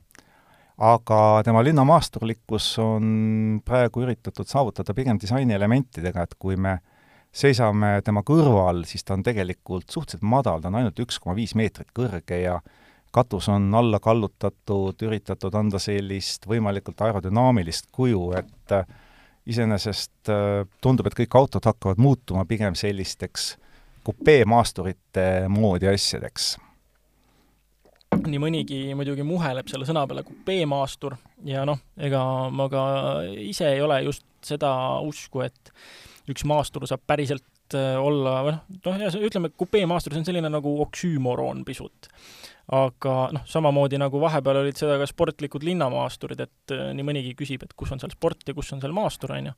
aga 0.78 1.22
tema 1.46 1.64
linnamaasturlikkus 1.66 2.78
on 2.82 3.62
praegu 3.66 4.06
üritatud 4.06 4.48
saavutada 4.50 4.94
pigem 4.94 5.20
disainielementidega, 5.22 6.24
et 6.24 6.36
kui 6.40 6.56
me 6.56 6.80
seisame 7.34 8.02
tema 8.06 8.24
kõrval, 8.26 8.84
siis 8.86 9.04
ta 9.06 9.14
on 9.14 9.24
tegelikult 9.26 9.90
suhteliselt 9.92 10.26
madal, 10.26 10.62
ta 10.62 10.72
on 10.72 10.80
ainult 10.82 11.00
üks 11.00 11.20
koma 11.22 11.36
viis 11.38 11.54
meetrit 11.56 11.90
kõrge 11.94 12.42
ja 12.42 12.60
katus 13.14 13.50
on 13.50 13.70
alla 13.76 14.00
kallutatud, 14.04 14.98
üritatud 15.02 15.56
anda 15.56 15.80
sellist 15.82 16.48
võimalikult 16.50 17.02
aerodünaamilist 17.02 17.92
kuju, 17.92 18.32
et 18.38 18.74
äh, 18.76 18.88
iseenesest 19.48 20.32
äh, 20.34 20.62
tundub, 20.82 21.08
et 21.08 21.18
kõik 21.18 21.40
autod 21.40 21.66
hakkavad 21.68 22.02
muutuma 22.02 22.46
pigem 22.50 22.76
sellisteks 22.76 23.56
kupeemaasturite 24.08 25.48
moodi 25.52 25.90
asjadeks 25.92 26.56
nii 28.16 28.40
mõnigi 28.40 28.80
muidugi 28.96 29.26
muheleb 29.28 29.68
selle 29.70 29.88
sõna 29.88 30.06
peale 30.08 30.24
kupeemaastur 30.28 31.18
ja 31.48 31.66
noh, 31.68 31.80
ega 32.00 32.22
ma 32.54 32.68
ka 32.72 32.84
ise 33.44 33.74
ei 33.76 33.84
ole 33.84 34.00
just 34.06 34.26
seda 34.46 34.72
usku, 35.04 35.44
et 35.46 35.74
üks 36.32 36.46
maastur 36.48 36.88
saab 36.88 37.04
päriselt 37.08 37.76
äh, 37.76 37.96
olla, 38.00 38.40
või 38.46 38.56
noh, 38.56 39.00
noh, 39.04 39.20
ütleme, 39.28 39.52
kupeemaastur, 39.60 40.16
see 40.16 40.24
on 40.24 40.30
selline 40.30 40.52
nagu 40.52 40.78
oksüümoron 40.88 41.66
pisut. 41.68 42.10
Aga 42.76 43.16
noh, 43.36 43.44
samamoodi 43.48 44.00
nagu 44.02 44.20
vahepeal 44.20 44.62
olid 44.62 44.80
seda 44.80 44.98
ka 45.00 45.08
sportlikud 45.08 45.64
linnamaasturid, 45.64 46.42
et 46.44 46.74
äh, 46.76 46.90
nii 46.98 47.06
mõnigi 47.08 47.36
küsib, 47.40 47.64
et 47.64 47.76
kus 47.78 47.94
on 47.96 48.02
seal 48.02 48.12
sport 48.16 48.44
ja 48.48 48.56
kus 48.58 48.74
on 48.76 48.84
seal 48.84 48.96
maastur, 48.96 49.36
on 49.38 49.52
ju. 49.52 49.54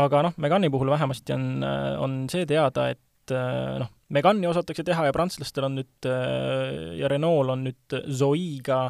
aga 0.00 0.22
noh, 0.28 0.38
Megani 0.40 0.70
puhul 0.72 0.92
vähemasti 0.94 1.36
on, 1.36 1.50
äh, 1.66 1.90
on 2.00 2.22
see 2.32 2.46
teada, 2.48 2.88
et 2.94 3.34
noh, 3.80 3.92
Megani 4.12 4.48
osatakse 4.48 4.84
teha 4.84 5.06
ja 5.08 5.12
prantslastel 5.16 5.64
on 5.64 5.78
nüüd 5.78 6.08
ja 7.00 7.08
Renault 7.08 7.54
on 7.54 7.62
nüüd 7.64 7.94
Zoe'ga 8.12 8.82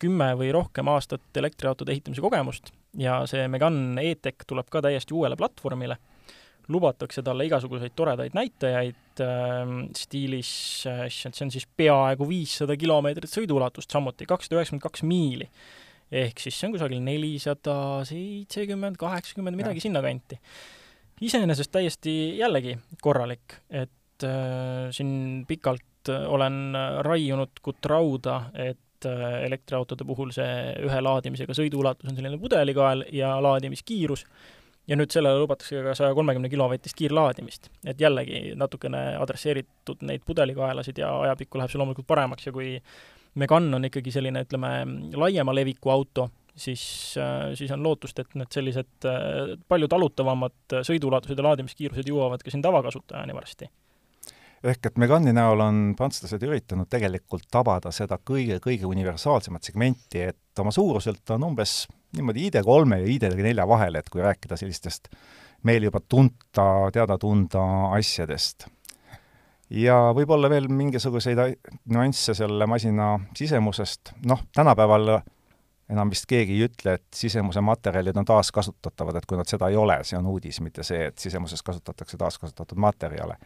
kümme 0.00 0.30
või 0.40 0.48
rohkem 0.56 0.88
aastat 0.88 1.36
elektriautode 1.36 1.92
ehitamise 1.92 2.24
kogemust 2.24 2.72
ja 2.98 3.20
see 3.28 3.44
Megane 3.52 4.02
E-Tech 4.08 4.46
tuleb 4.48 4.70
ka 4.72 4.80
täiesti 4.84 5.14
uuele 5.14 5.36
platvormile, 5.36 5.98
lubatakse 6.70 7.22
talle 7.26 7.46
igasuguseid 7.48 7.94
toredaid 7.98 8.34
näitajaid 8.36 9.22
äh, 9.24 9.74
stiilis 9.98 10.50
äh,, 10.88 11.06
see 11.10 11.46
on 11.46 11.52
siis 11.52 11.68
peaaegu 11.76 12.28
viissada 12.28 12.76
kilomeetrit 12.80 13.30
sõiduulatust 13.32 13.92
samuti, 13.92 14.28
kakssada 14.30 14.58
üheksakümmend 14.58 14.86
kaks 14.86 15.04
miili. 15.06 15.48
ehk 16.10 16.42
siis 16.42 16.58
see 16.58 16.68
on 16.68 16.74
kusagil 16.74 17.02
nelisada 17.04 17.76
seitsekümmend, 18.08 18.98
kaheksakümmend, 19.00 19.58
midagi 19.60 19.82
sinnakanti. 19.84 20.40
iseenesest 21.20 21.72
täiesti 21.72 22.14
jällegi 22.38 22.76
korralik, 23.02 23.60
et 23.70 24.26
äh, 24.26 24.90
siin 24.94 25.44
pikalt 25.48 25.86
olen 26.08 26.72
raiunud 27.04 27.60
kutrauda, 27.62 28.38
et 28.54 28.78
et 29.00 29.08
äh, 29.08 29.44
elektriautode 29.46 30.04
puhul 30.04 30.32
see 30.34 30.74
ühe 30.84 31.00
laadimisega 31.02 31.54
sõiduulatus 31.56 32.10
on 32.10 32.18
selline 32.18 32.38
pudelikael 32.40 33.06
ja 33.16 33.32
laadimiskiirus, 33.42 34.26
ja 34.90 34.98
nüüd 34.98 35.12
sellele 35.14 35.38
lubatakse 35.44 35.84
ka 35.86 35.94
saja 35.98 36.14
kolmekümne 36.16 36.50
kilovatist 36.50 36.98
kiirlaadimist. 36.98 37.70
et 37.86 38.00
jällegi 38.00 38.56
natukene 38.58 39.16
adresseeritud 39.22 40.02
neid 40.06 40.26
pudelikaelasid 40.26 40.98
ja 40.98 41.12
ajapikku 41.28 41.60
läheb 41.60 41.72
see 41.72 41.80
loomulikult 41.80 42.10
paremaks 42.10 42.48
ja 42.48 42.52
kui 42.52 42.76
Megane 43.38 43.76
on 43.76 43.86
ikkagi 43.86 44.10
selline, 44.10 44.40
ütleme, 44.42 44.70
laiema 45.14 45.52
leviku 45.54 45.92
auto, 45.94 46.24
siis, 46.58 46.82
äh, 47.14 47.52
siis 47.54 47.70
on 47.70 47.84
lootust, 47.86 48.18
et 48.18 48.32
need 48.34 48.50
sellised 48.50 49.06
äh, 49.06 49.52
palju 49.70 49.86
talutavamad 49.92 50.74
sõiduulatused 50.88 51.38
ja 51.38 51.46
laadimiskiirused 51.46 52.10
jõuavad 52.10 52.42
ka 52.42 52.50
siin 52.50 52.64
tavakasutajani 52.66 53.36
varsti 53.36 53.70
ehk 54.64 54.90
et 54.90 54.98
Megani 55.00 55.32
näol 55.32 55.62
on 55.64 55.78
prantslased 55.96 56.42
üritanud 56.44 56.88
tegelikult 56.90 57.46
tabada 57.52 57.92
seda 57.94 58.18
kõige-kõige 58.30 58.88
universaalsemat 58.88 59.70
segmenti, 59.70 60.26
et 60.32 60.60
oma 60.60 60.72
suuruselt 60.74 61.32
on 61.36 61.46
umbes 61.50 61.86
niimoodi 62.16 62.48
ID3 62.50 62.98
ja 63.00 63.08
ID4 63.14 63.66
vahel, 63.68 63.96
et 63.96 64.10
kui 64.12 64.22
rääkida 64.24 64.58
sellistest 64.60 65.08
meil 65.64 65.86
juba 65.88 66.00
tunta, 66.00 66.90
teada-tunda 66.92 67.62
asjadest. 67.96 68.68
ja 69.70 69.96
võib-olla 70.16 70.50
veel 70.50 70.68
mingisuguseid 70.68 71.38
nüansse 71.94 72.34
selle 72.34 72.66
masina 72.66 73.14
sisemusest, 73.36 74.12
noh, 74.26 74.42
tänapäeval 74.54 75.20
enam 75.90 76.10
vist 76.10 76.26
keegi 76.28 76.58
ei 76.58 76.66
ütle, 76.68 76.98
et 76.98 77.06
sisemuse 77.14 77.60
materjalid 77.60 78.16
on 78.16 78.24
taaskasutatavad, 78.24 79.16
et 79.16 79.26
kui 79.26 79.38
nad 79.38 79.48
seda 79.48 79.70
ei 79.70 79.76
ole, 79.76 80.00
see 80.04 80.18
on 80.18 80.26
uudis, 80.26 80.60
mitte 80.60 80.82
see, 80.86 81.06
et 81.06 81.18
sisemuses 81.18 81.62
kasutatakse 81.62 82.18
taaskasutatud 82.18 82.78
materjale 82.78 83.38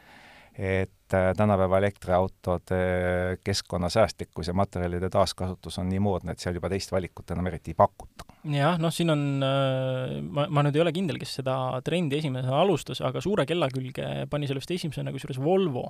et 0.58 1.14
äh, 1.14 1.32
tänapäeva 1.36 1.78
elektriautode 1.78 3.38
keskkonnasäästlikkus 3.44 4.48
ja 4.48 4.54
materjalide 4.54 5.10
taaskasutus 5.10 5.78
on 5.78 5.88
nii 5.90 6.02
moodne, 6.02 6.32
et 6.32 6.42
seal 6.42 6.54
juba 6.54 6.70
teist 6.70 6.92
valikut 6.94 7.30
enam 7.34 7.48
eriti 7.50 7.72
ei 7.72 7.78
pakuta. 7.78 8.26
jah, 8.54 8.78
noh, 8.78 8.92
siin 8.94 9.10
on, 9.10 9.24
äh, 9.42 10.20
ma, 10.22 10.46
ma 10.50 10.62
nüüd 10.66 10.78
ei 10.78 10.84
ole 10.84 10.92
kindel, 10.94 11.18
kes 11.22 11.40
seda 11.40 11.56
trendi 11.84 12.20
esimesena 12.20 12.60
alustas, 12.62 13.02
aga 13.02 13.22
suure 13.24 13.46
kella 13.50 13.68
külge 13.74 14.28
pani 14.30 14.50
selle 14.50 14.62
vist 14.62 14.76
esimesena 14.76 15.14
kusjuures 15.14 15.42
Volvo 15.42 15.88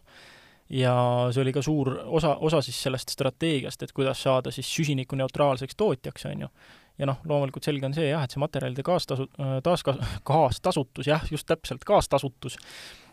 ja 0.72 0.94
see 1.34 1.44
oli 1.44 1.52
ka 1.52 1.60
suur 1.62 1.92
osa, 2.06 2.32
osa 2.40 2.62
siis 2.64 2.80
sellest 2.86 3.12
strateegiast, 3.12 3.84
et 3.84 3.92
kuidas 3.92 4.24
saada 4.24 4.52
siis 4.54 4.70
süsinikuneutraalseks 4.78 5.76
tootjaks, 5.76 6.24
on 6.32 6.48
ju. 6.48 6.52
ja 6.98 7.12
noh, 7.12 7.20
loomulikult 7.28 7.68
selge 7.68 7.84
on 7.84 7.92
see 7.92 8.08
jah, 8.08 8.24
et 8.24 8.32
see 8.32 8.40
materjalide 8.40 8.86
kaastasu-, 8.86 9.28
äh, 9.36 9.58
taaskas-, 9.66 10.20
kaastasutus, 10.24 11.12
jah, 11.12 11.28
just 11.28 11.44
täpselt, 11.52 11.84
kaastasutus 11.84 12.56
Äh, 12.56 13.03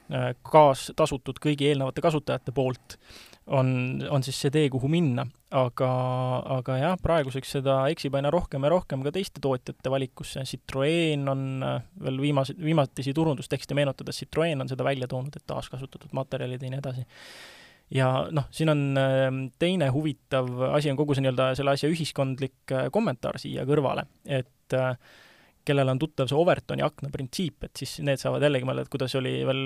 kaastasutud 0.44 1.38
kõigi 1.44 1.70
eelnevate 1.70 2.03
kasutajate 2.03 2.51
poolt, 2.56 2.98
on, 3.51 4.01
on 4.12 4.24
siis 4.24 4.38
see 4.44 4.51
tee, 4.53 4.65
kuhu 4.74 4.89
minna. 4.91 5.25
aga, 5.51 5.88
aga 6.56 6.75
jah, 6.80 6.94
praeguseks 7.03 7.50
seda 7.58 7.74
eksib 7.91 8.15
aina 8.15 8.30
rohkem 8.32 8.63
ja 8.63 8.70
rohkem 8.72 9.01
ka 9.03 9.12
teiste 9.12 9.41
tootjate 9.44 9.91
valikusse, 9.91 10.46
Citroen 10.48 11.25
on 11.27 11.41
äh, 11.68 11.82
veel 12.06 12.22
viimase, 12.24 12.56
viimatisi 12.56 13.12
turundustekste 13.13 13.75
meenutades, 13.75 14.22
Citroen 14.24 14.63
on 14.63 14.72
seda 14.72 14.88
välja 14.88 15.10
toonud, 15.12 15.36
et 15.36 15.48
taaskasutatud 15.51 16.13
materjalid 16.15 16.63
ja 16.63 16.72
nii 16.72 16.80
edasi 16.80 17.08
ja 17.91 18.08
noh, 18.32 18.48
siin 18.56 18.72
on 18.72 18.86
ähm, 19.00 19.41
teine 19.60 19.89
huvitav 19.91 20.48
asi, 20.72 20.91
on 20.91 21.00
kogu 21.00 21.15
see 21.15 21.25
nii-öelda 21.25 21.51
selle 21.60 21.75
asja 21.75 21.91
ühiskondlik 21.91 22.72
äh, 22.72 22.88
kommentaar 22.94 23.39
siia 23.41 23.65
kõrvale, 23.68 24.08
et 24.24 24.77
äh, 24.77 24.96
kellel 25.65 25.94
on 25.94 26.00
tuttav 26.01 26.30
see 26.30 26.38
Overtoni 26.38 26.84
akna 26.86 27.10
printsiip, 27.13 27.63
et 27.68 27.82
siis 27.82 28.00
need 28.06 28.22
saavad 28.22 28.44
jällegi 28.46 28.68
mõelda, 28.68 28.86
et 28.86 28.94
kuidas 28.94 29.15
oli 29.20 29.39
veel 29.48 29.63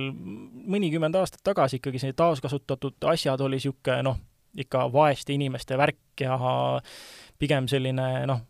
mõnikümmend 0.76 1.18
aastat 1.20 1.44
tagasi 1.46 1.80
ikkagi 1.80 2.02
see 2.04 2.16
taaskasutatud 2.18 3.08
asjad 3.12 3.44
oli 3.46 3.60
niisugune 3.60 4.02
noh, 4.06 4.20
ikka 4.56 4.86
vaeste 4.92 5.36
inimeste 5.36 5.78
värk 5.80 6.24
ja 6.24 6.38
pigem 7.40 7.68
selline 7.68 8.08
noh, 8.30 8.46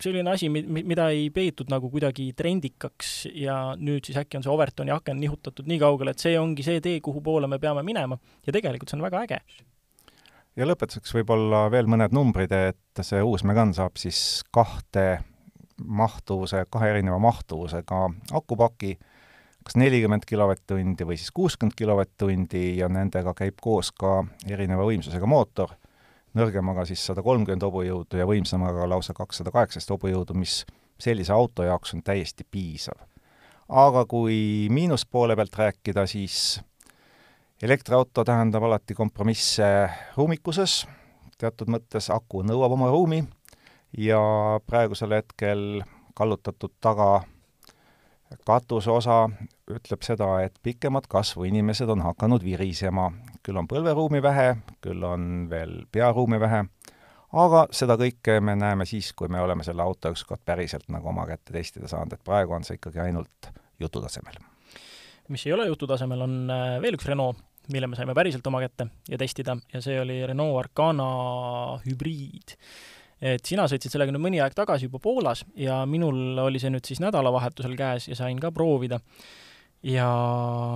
selline 0.00 0.32
asi, 0.34 0.50
mida 0.52 1.08
ei 1.14 1.30
peetud 1.32 1.72
nagu 1.72 1.88
kuidagi 1.92 2.30
trendikaks 2.36 3.14
ja 3.32 3.74
nüüd 3.80 4.04
siis 4.04 4.20
äkki 4.20 4.38
on 4.38 4.44
see 4.44 4.52
Overtoni 4.52 4.92
aken 4.94 5.20
nihutatud 5.22 5.68
nii 5.70 5.80
kaugele, 5.80 6.12
et 6.12 6.22
see 6.22 6.36
ongi 6.40 6.66
see 6.66 6.82
tee, 6.84 7.00
kuhu 7.04 7.22
poole 7.24 7.48
me 7.48 7.60
peame 7.62 7.84
minema. 7.86 8.20
Ja 8.46 8.52
tegelikult 8.52 8.92
see 8.92 9.00
on 9.00 9.06
väga 9.06 9.24
äge. 9.24 9.40
Ja 10.58 10.66
lõpetuseks 10.66 11.14
võib-olla 11.14 11.64
veel 11.72 11.88
mõned 11.88 12.12
numbrid, 12.12 12.52
et 12.52 13.04
see 13.06 13.22
uus 13.24 13.46
Megane 13.46 13.72
saab 13.76 13.96
siis 14.00 14.42
kahte 14.52 15.22
mahtuvuse, 15.84 16.64
kahe 16.70 16.90
erineva 16.90 17.18
mahtuvusega 17.18 18.02
akupaki, 18.32 18.98
kas 19.64 19.76
nelikümmend 19.76 20.24
kilovatt-tundi 20.26 21.06
või 21.06 21.18
siis 21.20 21.30
kuuskümmend 21.36 21.76
kilovatt-tundi 21.76 22.78
ja 22.78 22.88
nendega 22.88 23.34
käib 23.36 23.60
koos 23.62 23.92
ka 23.92 24.22
erineva 24.48 24.86
võimsusega 24.88 25.28
mootor, 25.28 25.74
nõrgemaga 26.38 26.86
siis 26.88 27.02
sada 27.06 27.22
kolmkümmend 27.26 27.64
hobujõudu 27.66 28.20
ja 28.20 28.28
võimsamaga 28.28 28.88
lausa 28.88 29.14
kakssada 29.16 29.52
kaheksateist 29.54 29.90
hobujõudu, 29.90 30.36
mis 30.38 30.62
sellise 31.00 31.32
auto 31.32 31.64
jaoks 31.66 31.94
on 31.94 32.02
täiesti 32.02 32.46
piisav. 32.50 32.96
aga 33.68 34.04
kui 34.04 34.66
miinuspoole 34.70 35.36
pealt 35.36 35.56
rääkida, 35.56 36.06
siis 36.06 36.60
elektriauto 37.62 38.24
tähendab 38.24 38.62
alati 38.62 38.94
kompromisse 38.94 39.90
ruumikuses, 40.16 40.86
teatud 41.38 41.70
mõttes 41.70 42.10
aku 42.10 42.42
nõuab 42.42 42.74
oma 42.74 42.88
ruumi 42.90 43.22
ja 43.98 44.20
praegusel 44.66 45.12
hetkel 45.18 45.82
kallutatud 46.14 46.72
taga 46.80 47.22
katuseosa 48.46 49.24
ütleb 49.70 50.04
seda, 50.06 50.28
et 50.44 50.54
pikemat 50.62 51.06
kasvu 51.10 51.46
inimesed 51.48 51.88
on 51.90 52.02
hakanud 52.04 52.44
virisema. 52.44 53.10
küll 53.42 53.56
on 53.56 53.68
põlveruumi 53.68 54.20
vähe, 54.22 54.56
küll 54.84 55.02
on 55.06 55.46
veel 55.50 55.86
pearuumi 55.92 56.40
vähe, 56.40 56.64
aga 57.32 57.62
seda 57.72 57.96
kõike 57.96 58.40
me 58.44 58.56
näeme 58.56 58.84
siis, 58.86 59.12
kui 59.16 59.28
me 59.28 59.40
oleme 59.40 59.64
selle 59.64 59.82
auto 59.82 60.12
ükskord 60.12 60.42
päriselt 60.44 60.88
nagu 60.92 61.08
oma 61.08 61.24
kätte 61.26 61.54
testida 61.56 61.88
saanud, 61.88 62.12
et 62.12 62.24
praegu 62.24 62.52
on 62.52 62.64
see 62.64 62.76
ikkagi 62.76 63.00
ainult 63.00 63.50
jutu 63.80 64.02
tasemel. 64.02 64.36
mis 65.28 65.46
ei 65.46 65.52
ole 65.52 65.66
jutu 65.66 65.86
tasemel, 65.86 66.20
on 66.20 66.50
äh, 66.50 66.80
veel 66.82 66.98
üks 66.98 67.06
Renault, 67.06 67.38
mille 67.72 67.86
me 67.86 67.96
saime 67.96 68.14
päriselt 68.14 68.46
oma 68.46 68.60
kätte 68.60 68.90
ja 69.08 69.18
testida 69.18 69.56
ja 69.72 69.80
see 69.80 70.00
oli 70.00 70.20
Renault 70.26 70.58
Arcana 70.58 71.10
hübriid 71.86 72.58
et 73.20 73.44
sina 73.46 73.66
sõitsid 73.68 73.92
sellega 73.92 74.14
nüüd 74.14 74.24
mõni 74.24 74.40
aeg 74.40 74.56
tagasi 74.56 74.88
juba 74.88 75.00
Poolas 75.02 75.44
ja 75.58 75.82
minul 75.88 76.38
oli 76.40 76.60
see 76.62 76.72
nüüd 76.72 76.88
siis 76.88 77.02
nädalavahetusel 77.04 77.76
käes 77.78 78.08
ja 78.08 78.18
sain 78.18 78.40
ka 78.40 78.50
proovida. 78.52 79.00
ja 79.82 80.10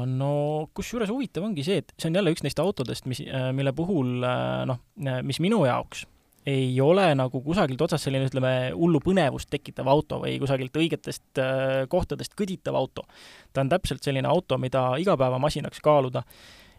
no 0.09 0.69
kusjuures 0.75 1.11
huvitav 1.13 1.45
ongi 1.45 1.65
see, 1.65 1.83
et 1.83 1.93
see 1.99 2.09
on 2.09 2.19
jälle 2.21 2.33
üks 2.33 2.45
neist 2.45 2.61
autodest, 2.61 3.07
mis, 3.07 3.21
äh, 3.25 3.51
mille 3.53 3.73
puhul 3.77 4.25
äh, 4.25 4.65
noh, 4.69 4.81
mis 5.23 5.41
minu 5.45 5.65
jaoks 5.65 6.07
ei 6.47 6.81
ole 6.81 7.07
nagu 7.17 7.41
kusagilt 7.41 7.81
otsast 7.81 8.05
selline, 8.05 8.29
ütleme, 8.29 8.53
hullu 8.77 9.01
põnevust 9.01 9.49
tekitav 9.53 9.89
auto 9.89 10.19
või 10.21 10.37
kusagilt 10.43 10.77
õigetest 10.77 11.41
äh, 11.41 11.85
kohtadest 11.89 12.37
kõditav 12.37 12.77
auto. 12.77 13.07
ta 13.53 13.65
on 13.65 13.73
täpselt 13.73 14.05
selline 14.05 14.29
auto, 14.29 14.59
mida 14.61 14.91
igapäevamasinaks 15.01 15.81
kaaluda. 15.81 16.25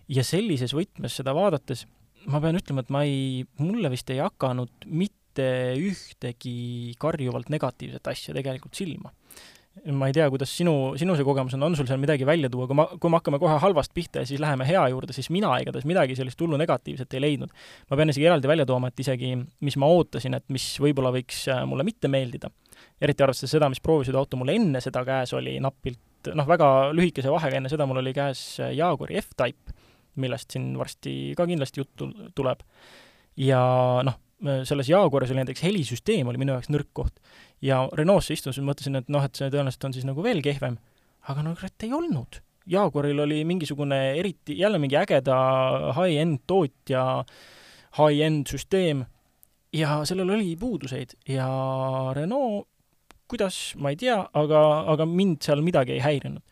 ja 0.07 0.23
sellises 0.23 0.73
võtmes 0.77 1.17
seda 1.17 1.33
vaadates 1.33 1.87
ma 2.29 2.41
pean 2.41 2.57
ütlema, 2.57 2.81
et 2.81 2.91
ma 2.93 3.03
ei, 3.05 3.45
mulle 3.61 3.89
vist 3.93 4.09
ei 4.13 4.21
hakanud 4.21 4.85
mitte 4.85 5.24
ühtegi 5.43 6.93
karjuvalt 7.01 7.49
negatiivset 7.53 8.13
asja 8.13 8.35
tegelikult 8.37 8.77
silma 8.77 9.13
ma 9.91 10.07
ei 10.07 10.13
tea, 10.15 10.25
kuidas 10.31 10.51
sinu, 10.55 10.95
sinu 10.99 11.15
see 11.17 11.25
kogemus 11.27 11.55
on, 11.57 11.65
on 11.67 11.75
sul 11.75 11.87
seal 11.89 11.99
midagi 11.99 12.25
välja 12.27 12.49
tuua, 12.51 12.67
kui 12.69 12.77
ma, 12.77 12.85
kui 13.01 13.11
me 13.11 13.19
hakkame 13.19 13.39
kohe 13.41 13.57
halvast 13.59 13.91
pihta 13.95 14.23
ja 14.23 14.29
siis 14.29 14.39
läheme 14.39 14.67
hea 14.67 14.85
juurde, 14.93 15.13
siis 15.15 15.27
mina 15.33 15.51
igatahes 15.61 15.87
midagi 15.89 16.15
sellist 16.15 16.39
hullu 16.41 16.57
negatiivset 16.59 17.17
ei 17.17 17.23
leidnud. 17.25 17.51
ma 17.91 17.99
pean 17.99 18.13
isegi 18.13 18.29
eraldi 18.29 18.47
välja 18.47 18.65
tooma, 18.69 18.89
et 18.91 19.03
isegi 19.03 19.33
mis 19.35 19.77
ma 19.81 19.89
ootasin, 19.91 20.37
et 20.39 20.47
mis 20.53 20.69
võib-olla 20.81 21.11
võiks 21.15 21.43
äh, 21.51 21.63
mulle 21.67 21.83
mitte 21.87 22.11
meeldida, 22.11 22.49
eriti 23.03 23.25
arvestades 23.27 23.55
seda, 23.57 23.69
mis 23.71 23.83
proovisõiduauto 23.83 24.39
mul 24.39 24.53
enne 24.55 24.81
seda 24.83 25.03
käes 25.07 25.35
oli 25.35 25.57
napilt, 25.63 26.31
noh, 26.33 26.47
väga 26.47 26.71
lühikese 26.95 27.33
vahega 27.33 27.59
enne 27.59 27.71
seda 27.71 27.87
mul 27.89 27.99
oli 27.99 28.15
käes 28.15 28.45
äh, 28.63 28.71
Jaguari 28.79 29.19
F-Type, 29.19 29.75
millest 30.23 30.55
siin 30.55 30.71
varsti 30.79 31.33
ka 31.35 31.43
kindlasti 31.49 31.83
juttu 31.83 32.07
tuleb. 32.35 32.63
ja 33.35 33.59
noh, 34.07 34.21
selles 34.67 34.89
Jaguaris 34.89 35.31
oli 35.31 35.41
näiteks 35.41 35.63
helisüsteem 35.63 36.27
oli 36.27 36.39
minu 36.41 36.55
jaoks 36.55 36.69
nõrk 36.73 36.89
koht 36.93 37.21
ja 37.63 37.85
Renault'sse 37.95 38.35
istudes 38.35 38.59
mõtlesin, 38.59 38.99
et 38.99 39.09
noh, 39.09 39.23
et 39.23 39.35
see 39.37 39.47
tõenäoliselt 39.47 39.87
on 39.87 39.95
siis 39.95 40.07
nagu 40.07 40.23
veel 40.23 40.41
kehvem. 40.43 40.77
aga 41.27 41.41
no 41.41 41.55
kurat, 41.55 41.83
ei 41.83 41.93
olnud. 41.93 42.41
Jaguaril 42.69 43.19
oli 43.19 43.43
mingisugune 43.45 44.17
eriti, 44.19 44.57
jälle 44.59 44.77
mingi 44.81 44.97
ägeda 44.97 45.35
high-end 45.97 46.43
tootja, 46.47 47.23
high-end 47.97 48.49
süsteem 48.49 49.05
ja 49.73 50.03
sellel 50.05 50.29
oli 50.29 50.55
puuduseid 50.55 51.15
ja 51.29 51.47
Renault, 52.13 52.67
kuidas, 53.27 53.73
ma 53.77 53.89
ei 53.89 53.97
tea, 53.97 54.17
aga, 54.33 54.61
aga 54.93 55.05
mind 55.09 55.41
seal 55.45 55.61
midagi 55.65 55.95
ei 55.95 56.03
häirinud 56.03 56.43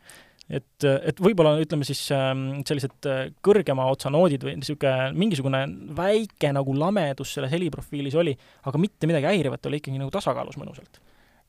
et, 0.48 0.84
et 0.84 1.20
võib-olla 1.22 1.54
ütleme 1.62 1.86
siis 1.88 2.02
ähm, 2.14 2.60
sellised 2.68 3.08
äh, 3.08 3.22
kõrgema 3.44 3.86
otsa 3.92 4.12
noodid 4.12 4.44
või 4.44 4.58
niisugune 4.60 5.12
mingisugune 5.16 5.64
väike 5.96 6.52
nagu 6.54 6.74
lamedus 6.76 7.32
selles 7.36 7.52
heliprofiilis 7.54 8.16
oli, 8.20 8.34
aga 8.68 8.80
mitte 8.80 9.08
midagi 9.10 9.30
häirivat, 9.30 9.64
oli 9.70 9.80
ikkagi 9.80 10.00
nagu 10.00 10.12
tasakaalus 10.14 10.58
mõnusalt. 10.60 11.00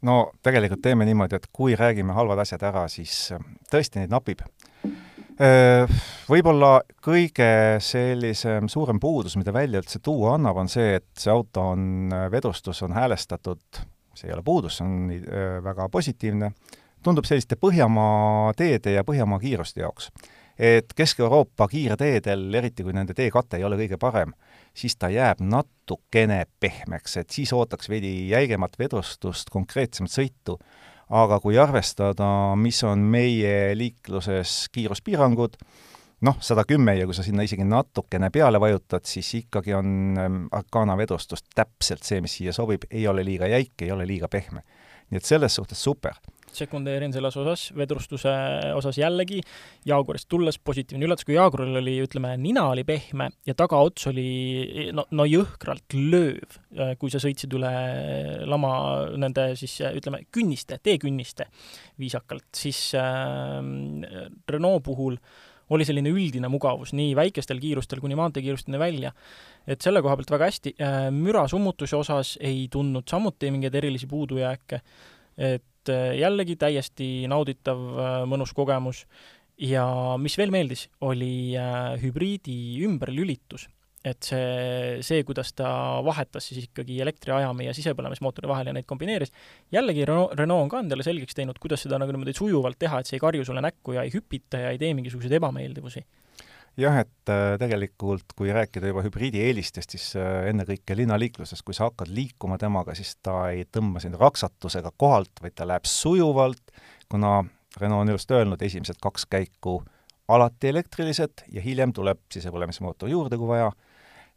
no 0.08 0.20
tegelikult 0.46 0.84
teeme 0.86 1.08
niimoodi, 1.08 1.40
et 1.40 1.50
kui 1.52 1.76
räägime 1.76 2.16
halvad 2.16 2.46
asjad 2.46 2.64
ära, 2.70 2.86
siis 2.92 3.34
äh, 3.36 3.44
tõesti 3.72 4.00
neid 4.00 4.16
napib. 4.16 4.46
Äh, 5.36 5.92
võib-olla 6.32 6.78
kõige 7.04 7.82
sellisem 7.84 8.72
suurem 8.72 9.02
puudus, 9.04 9.36
mida 9.36 9.52
välja 9.56 9.84
üldse 9.84 10.00
tuua 10.00 10.38
annab, 10.38 10.64
on 10.64 10.72
see, 10.72 10.96
et 11.02 11.12
see 11.20 11.34
auto 11.34 11.68
on, 11.74 12.16
vedustus 12.32 12.80
on 12.88 12.96
häälestatud, 12.96 13.84
see 14.16 14.32
ei 14.32 14.38
ole 14.38 14.46
puudus, 14.46 14.80
see 14.80 14.88
on 14.88 15.62
väga 15.66 15.90
positiivne, 15.92 16.54
tundub 17.06 17.28
selliste 17.28 17.58
Põhjamaa 17.62 18.54
teede 18.58 18.96
ja 18.96 19.04
Põhjamaa 19.06 19.40
kiiruste 19.40 19.84
jaoks. 19.86 20.10
et 20.56 20.94
Kesk-Euroopa 20.96 21.68
kiirteedel, 21.68 22.54
eriti 22.56 22.84
kui 22.84 22.94
nende 22.96 23.14
teekate 23.14 23.58
ei 23.60 23.66
ole 23.68 23.76
kõige 23.76 23.98
parem, 24.00 24.32
siis 24.74 24.96
ta 24.96 25.10
jääb 25.12 25.42
natukene 25.44 26.46
pehmeks, 26.60 27.18
et 27.18 27.30
siis 27.30 27.52
ootaks 27.54 27.90
veidi 27.92 28.30
jäigemat 28.30 28.78
vedustust, 28.80 29.52
konkreetsemat 29.52 30.14
sõitu, 30.14 30.56
aga 31.10 31.42
kui 31.44 31.60
arvestada, 31.60 32.30
mis 32.56 32.80
on 32.88 33.04
meie 33.04 33.76
liikluses 33.76 34.70
kiiruspiirangud, 34.72 35.58
noh, 36.24 36.40
sada 36.40 36.64
kümme 36.64 36.96
ja 36.96 37.06
kui 37.06 37.18
sa 37.18 37.26
sinna 37.28 37.44
isegi 37.44 37.68
natukene 37.68 38.32
peale 38.32 38.62
vajutad, 38.64 39.04
siis 39.04 39.34
ikkagi 39.42 39.76
on 39.76 39.92
ähm, 40.18 40.40
Arcana 40.56 40.96
vedustus 40.98 41.44
täpselt 41.52 42.08
see, 42.08 42.24
mis 42.24 42.40
siia 42.40 42.56
sobib, 42.56 42.88
ei 42.90 43.04
ole 43.12 43.28
liiga 43.28 43.52
jäik, 43.52 43.76
ei 43.84 43.92
ole 43.92 44.08
liiga 44.08 44.32
pehme. 44.32 44.64
nii 45.12 45.20
et 45.20 45.28
selles 45.28 45.60
suhtes 45.60 45.84
super 45.84 46.16
sekundeerin 46.58 47.14
selles 47.14 47.38
osas, 47.40 47.68
vedrustuse 47.78 48.34
osas 48.76 49.00
jällegi, 49.00 49.42
Jaagurist 49.88 50.30
tulles 50.32 50.60
positiivne 50.60 51.08
üllatus, 51.08 51.28
kui 51.28 51.38
Jaaguril 51.38 51.80
oli, 51.82 51.98
ütleme, 52.04 52.36
nina 52.42 52.68
oli 52.72 52.86
pehme 52.88 53.30
ja 53.48 53.56
tagaots 53.58 54.08
oli 54.12 54.90
no, 54.96 55.08
no 55.16 55.26
jõhkralt 55.30 55.98
lööv, 55.98 56.60
kui 57.00 57.14
sa 57.14 57.22
sõitsid 57.24 57.56
üle 57.58 57.74
lama 58.50 58.76
nende 59.20 59.52
siis 59.60 59.78
ütleme, 59.92 60.26
künniste, 60.34 60.80
teekünniste 60.84 61.50
viisakalt, 62.02 62.48
siis 62.56 62.80
äh, 63.00 63.60
Renault 64.50 64.84
puhul 64.86 65.20
oli 65.74 65.86
selline 65.88 66.12
üldine 66.14 66.50
mugavus 66.52 66.94
nii 66.98 67.16
väikestel 67.18 67.60
kiirustel 67.62 68.02
kuni 68.04 68.18
maanteekiirusteni 68.20 68.80
välja. 68.80 69.12
et 69.68 69.82
selle 69.82 70.02
koha 70.06 70.14
pealt 70.20 70.32
väga 70.32 70.46
hästi, 70.46 70.76
äh, 70.78 71.08
müra 71.12 71.48
summutuse 71.50 71.98
osas 71.98 72.36
ei 72.40 72.68
tundnud 72.72 73.08
samuti 73.10 73.50
mingeid 73.52 73.74
erilisi 73.76 74.08
puudujääke, 74.08 74.82
et 75.38 75.64
et 75.86 75.94
äh, 75.94 76.18
jällegi 76.20 76.58
täiesti 76.58 77.28
nauditav 77.30 77.78
äh, 77.78 78.18
mõnus 78.30 78.54
kogemus. 78.56 79.06
Ja 79.56 79.86
mis 80.20 80.36
veel 80.36 80.52
meeldis, 80.52 80.90
oli 81.06 81.56
äh, 81.56 81.96
hübriidi 82.02 82.84
ümberlülitus. 82.86 83.70
et 84.06 84.22
see, 84.22 85.00
see, 85.02 85.24
kuidas 85.26 85.50
ta 85.58 85.66
vahetas 86.06 86.46
siis 86.46 86.68
ikkagi 86.68 87.00
elektriajami 87.02 87.66
ja 87.66 87.72
sisepõlemismootori 87.74 88.46
vahel 88.46 88.68
ja 88.70 88.74
neid 88.76 88.86
kombineeris, 88.86 89.32
jällegi 89.74 90.04
Renault, 90.06 90.36
Renault 90.38 90.62
on 90.62 90.70
ka 90.70 90.82
endale 90.84 91.02
selgeks 91.02 91.34
teinud, 91.34 91.58
kuidas 91.58 91.82
seda 91.82 91.98
nagu 91.98 92.14
niimoodi 92.14 92.36
sujuvalt 92.38 92.78
teha, 92.78 93.00
et 93.02 93.10
see 93.10 93.18
ei 93.18 93.24
karju 93.24 93.48
sulle 93.50 93.64
näkku 93.66 93.96
ja 93.98 94.04
ei 94.06 94.14
hüpita 94.14 94.62
ja 94.62 94.76
ei 94.76 94.78
tee 94.78 94.94
mingisuguseid 94.94 95.34
ebameeldivusi 95.40 96.06
jah, 96.80 97.00
et 97.04 97.32
äh, 97.32 97.56
tegelikult 97.62 98.36
kui 98.38 98.52
rääkida 98.54 98.92
juba 98.92 99.04
hübriidi 99.06 99.42
eelistest, 99.46 99.96
siis 99.96 100.12
äh, 100.20 100.50
ennekõike 100.52 100.98
linnaliikluses, 100.98 101.64
kui 101.66 101.76
sa 101.78 101.90
hakkad 101.90 102.12
liikuma 102.12 102.60
temaga, 102.62 102.96
siis 102.98 103.16
ta 103.24 103.50
ei 103.54 103.66
tõmba 103.72 104.04
sind 104.04 104.20
raksatusega 104.20 104.92
kohalt, 104.98 105.34
vaid 105.42 105.56
ta 105.56 105.68
läheb 105.68 105.88
sujuvalt, 105.90 106.76
kuna 107.12 107.44
Renault 107.80 108.06
on 108.06 108.14
ilusti 108.14 108.36
öelnud, 108.38 108.62
esimesed 108.64 109.00
kaks 109.04 109.26
käiku 109.28 109.82
alati 110.32 110.72
elektrilised 110.72 111.46
ja 111.52 111.62
hiljem 111.62 111.92
tuleb 111.94 112.22
sisepõlemismootor 112.34 113.12
juurde, 113.12 113.38
kui 113.38 113.50
vaja, 113.50 113.72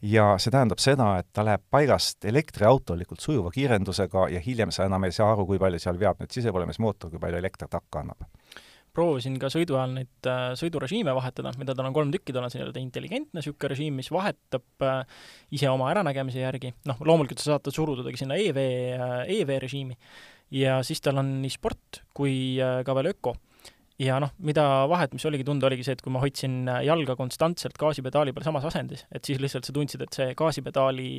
ja 0.02 0.32
see 0.42 0.52
tähendab 0.54 0.82
seda, 0.82 1.12
et 1.22 1.28
ta 1.32 1.44
läheb 1.46 1.62
paigast 1.70 2.24
elektriautolikult 2.28 3.22
sujuva 3.22 3.50
kiirendusega 3.54 4.28
ja 4.34 4.42
hiljem 4.42 4.74
sa 4.74 4.86
enam 4.90 5.06
ei 5.06 5.14
saa 5.14 5.32
aru, 5.32 5.46
kui 5.46 5.58
palju 5.62 5.80
seal 5.82 6.00
veab 6.00 6.20
nüüd 6.22 6.34
sisepõlemismootor, 6.34 7.14
kui 7.14 7.22
palju 7.22 7.40
elekter 7.40 7.70
takka 7.70 8.02
annab 8.02 8.26
proovisin 8.98 9.38
ka 9.40 9.50
sõidu 9.52 9.78
ajal 9.78 9.94
neid 9.94 10.28
äh, 10.28 10.52
sõidurežiime 10.58 11.14
vahetada, 11.16 11.52
mida 11.60 11.74
tal 11.76 11.88
on 11.88 11.96
kolm 11.96 12.12
tükki, 12.14 12.34
tal 12.34 12.46
on 12.46 12.52
nii-öelda 12.52 12.82
intelligentne 12.82 13.38
niisugune 13.38 13.72
režiim, 13.72 13.98
mis 14.00 14.10
vahetab 14.14 14.86
äh, 14.86 15.02
ise 15.54 15.70
oma 15.70 15.90
äranägemise 15.92 16.42
järgi, 16.42 16.72
noh, 16.88 16.98
loomulikult 17.06 17.42
sa 17.42 17.54
saad 17.54 17.66
ta 17.66 17.74
surudagi 17.74 18.20
sinna 18.20 18.38
EV 18.42 18.58
äh,, 18.62 19.18
EV-režiimi, 19.38 19.98
ja 20.58 20.80
siis 20.86 21.02
tal 21.04 21.20
on 21.22 21.38
nii 21.42 21.52
sport 21.52 22.02
kui 22.16 22.58
ka 22.58 22.96
veel 22.98 23.12
öko. 23.12 23.36
ja 24.02 24.18
noh, 24.22 24.32
mida 24.46 24.64
vahet, 24.90 25.14
mis 25.14 25.26
oligi 25.26 25.46
tunda, 25.46 25.66
oligi 25.66 25.86
see, 25.86 25.96
et 25.98 26.02
kui 26.02 26.14
ma 26.14 26.22
hoidsin 26.22 26.70
jalga 26.86 27.16
konstantselt 27.18 27.78
gaasipedaali 27.78 28.34
peal 28.34 28.46
samas 28.46 28.66
asendis, 28.68 29.04
et 29.14 29.26
siis 29.26 29.40
lihtsalt 29.42 29.66
sa 29.66 29.74
tundsid, 29.74 30.02
et 30.06 30.18
see 30.20 30.34
gaasipedaali 30.38 31.10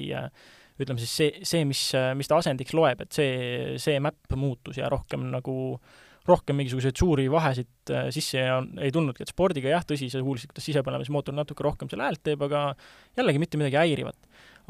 ütleme 0.79 0.99
siis 1.01 1.15
see, 1.21 1.31
see, 1.43 1.65
mis, 1.67 1.81
mis 2.15 2.31
ta 2.31 2.39
asendiks 2.39 2.75
loeb, 2.75 3.03
et 3.03 3.15
see, 3.15 3.79
see 3.83 3.99
mäpp 4.03 4.35
muutus 4.39 4.79
ja 4.79 4.87
rohkem 4.91 5.27
nagu 5.33 5.57
äh, 5.75 6.05
rohkem 6.27 6.57
mingisuguseid 6.59 6.99
suuri 6.99 7.27
vahesid 7.31 7.91
äh, 7.93 8.09
sisse 8.13 8.41
ja 8.41 8.59
ei 8.83 8.91
tulnudki, 8.93 9.23
et 9.23 9.31
spordiga 9.31 9.71
jah, 9.71 9.85
tõsi, 9.87 10.09
sa 10.11 10.21
kuulsid, 10.23 10.51
kuidas 10.51 10.67
sisepõlemismootor 10.69 11.35
natuke 11.35 11.65
rohkem 11.65 11.89
seal 11.91 12.03
häält 12.03 12.21
teeb, 12.25 12.43
aga 12.47 12.69
jällegi 13.17 13.41
mitte 13.41 13.59
midagi 13.61 13.79
häirivat. 13.79 14.17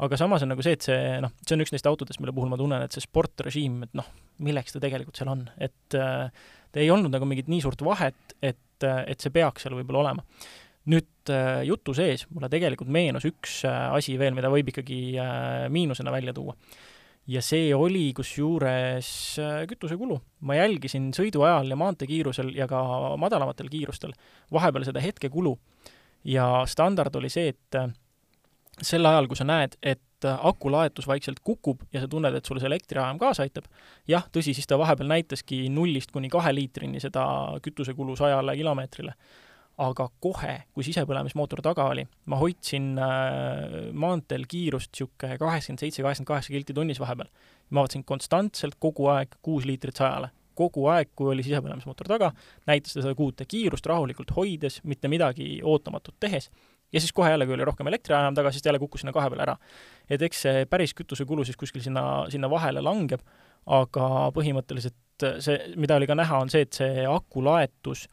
aga 0.00 0.16
samas 0.16 0.44
on 0.44 0.52
nagu 0.54 0.64
see, 0.64 0.78
et 0.78 0.86
see 0.86 1.18
noh, 1.20 1.32
see 1.44 1.56
on 1.56 1.64
üks 1.64 1.74
neist 1.74 1.88
autodest, 1.90 2.22
mille 2.22 2.32
puhul 2.36 2.48
ma 2.52 2.58
tunnen, 2.60 2.86
et 2.86 2.94
see 2.96 3.04
sportrežiim, 3.04 3.82
et 3.84 3.98
noh, 3.98 4.08
milleks 4.40 4.72
ta 4.72 4.82
tegelikult 4.82 5.20
seal 5.20 5.32
on, 5.32 5.44
et 5.60 5.98
äh, 5.98 6.30
ei 6.80 6.90
olnud 6.92 7.12
nagu 7.12 7.28
mingit 7.28 7.50
nii 7.50 7.60
suurt 7.64 7.82
vahet, 7.84 8.36
et, 8.40 8.86
äh, 8.86 9.02
et 9.10 9.20
see 9.20 9.34
peaks 9.34 9.66
seal 9.66 9.76
võib-olla 9.76 10.06
olema. 10.06 10.24
nüüd 10.90 11.28
äh, 11.28 11.60
jutu 11.68 11.92
sees 11.94 12.24
mulle 12.30 12.48
tegelikult 12.48 12.88
meenus 12.88 13.26
üks 13.28 13.60
asi 13.68 14.16
veel, 14.18 14.32
mida 14.34 14.48
võib 14.48 14.70
ikkagi 14.72 15.18
miinusena 15.68 16.14
välja 16.14 16.32
tuua 16.32 16.56
ja 17.26 17.42
see 17.44 17.70
oli 17.74 18.10
kusjuures 18.16 19.10
äh, 19.38 19.62
kütusekulu. 19.68 20.20
ma 20.40 20.56
jälgisin 20.56 21.10
sõidu 21.16 21.44
ajal 21.46 21.68
ja 21.70 21.76
maanteekiirusel 21.76 22.54
ja 22.56 22.66
ka 22.68 22.80
madalamatel 23.20 23.68
kiirustel 23.68 24.12
vahepeal 24.52 24.86
seda 24.88 25.02
hetkekulu 25.04 25.58
ja 26.24 26.64
standard 26.66 27.14
oli 27.16 27.28
see, 27.32 27.52
et 27.54 27.78
äh, 27.78 27.90
sel 28.82 29.06
ajal, 29.06 29.28
kui 29.28 29.38
sa 29.38 29.46
näed, 29.48 29.76
et 29.82 30.26
äh, 30.26 30.46
aku 30.46 30.72
laetus 30.72 31.08
vaikselt 31.08 31.40
kukub 31.44 31.84
ja 31.92 32.02
sa 32.02 32.08
tunned, 32.08 32.34
et 32.34 32.46
sulle 32.46 32.62
see 32.62 32.70
elektriajam 32.70 33.20
kaasa 33.20 33.44
aitab, 33.46 33.68
jah, 34.08 34.26
tõsi, 34.32 34.54
siis 34.56 34.68
ta 34.68 34.78
vahepeal 34.80 35.10
näitaski 35.10 35.66
nullist 35.72 36.12
kuni 36.14 36.32
kahe 36.32 36.54
liitrini 36.54 37.00
seda 37.02 37.24
kütusekulu 37.62 38.16
sajale 38.20 38.56
kilomeetrile 38.56 39.14
aga 39.80 40.06
kohe, 40.20 40.54
kui 40.76 40.84
sisepõlemismootor 40.84 41.62
taga 41.64 41.86
oli, 41.92 42.04
ma 42.28 42.38
hoidsin 42.40 42.92
äh, 43.00 43.88
maanteel 43.96 44.44
kiirust 44.50 44.92
niisugune 44.92 45.38
kaheksakümmend 45.40 45.84
seitse, 45.84 46.02
kaheksakümmend 46.04 46.32
kaheksa 46.32 46.52
kilti 46.52 46.76
tunnis 46.76 47.00
vahepeal. 47.00 47.30
ma 47.70 47.84
vaatasin 47.84 48.04
konstantselt 48.04 48.76
kogu 48.82 49.06
aeg 49.12 49.38
kuus 49.42 49.64
liitrit 49.64 49.96
sajale. 49.96 50.30
kogu 50.54 50.84
aeg, 50.92 51.08
kui 51.16 51.30
oli 51.32 51.42
sisepõlemismootor 51.46 52.08
taga, 52.10 52.32
näitas 52.68 52.92
ta 52.92 53.00
seda 53.00 53.14
kuute 53.16 53.46
kiirust 53.48 53.86
rahulikult 53.86 54.34
hoides, 54.36 54.80
mitte 54.84 55.08
midagi 55.08 55.62
ootamatut 55.64 56.18
tehes, 56.20 56.50
ja 56.92 57.00
siis 57.00 57.12
kohe 57.16 57.30
jällegi 57.30 57.54
oli 57.54 57.64
rohkem 57.64 57.88
elektriajam 57.88 58.34
taga, 58.36 58.52
siis 58.52 58.62
ta 58.62 58.68
jälle 58.68 58.82
kukkus 58.82 59.00
sinna 59.00 59.14
kahe 59.16 59.30
peale 59.30 59.46
ära. 59.46 59.56
et 60.10 60.22
eks 60.22 60.42
see 60.42 60.66
päris 60.66 60.92
kütusekulu 60.94 61.44
siis 61.44 61.56
kuskil 61.56 61.82
sinna, 61.82 62.26
sinna 62.28 62.50
vahele 62.50 62.82
langeb, 62.84 63.22
aga 63.66 64.28
põhimõtteliselt 64.36 64.96
see, 65.40 65.58
mida 65.76 65.96
oli 65.96 66.08
ka 66.10 66.16
näha, 66.18 66.38
on 66.44 66.50
see, 66.52 66.66
et 66.66 66.76
see 66.76 67.06
aku 67.06 67.44
laetus 67.44 68.08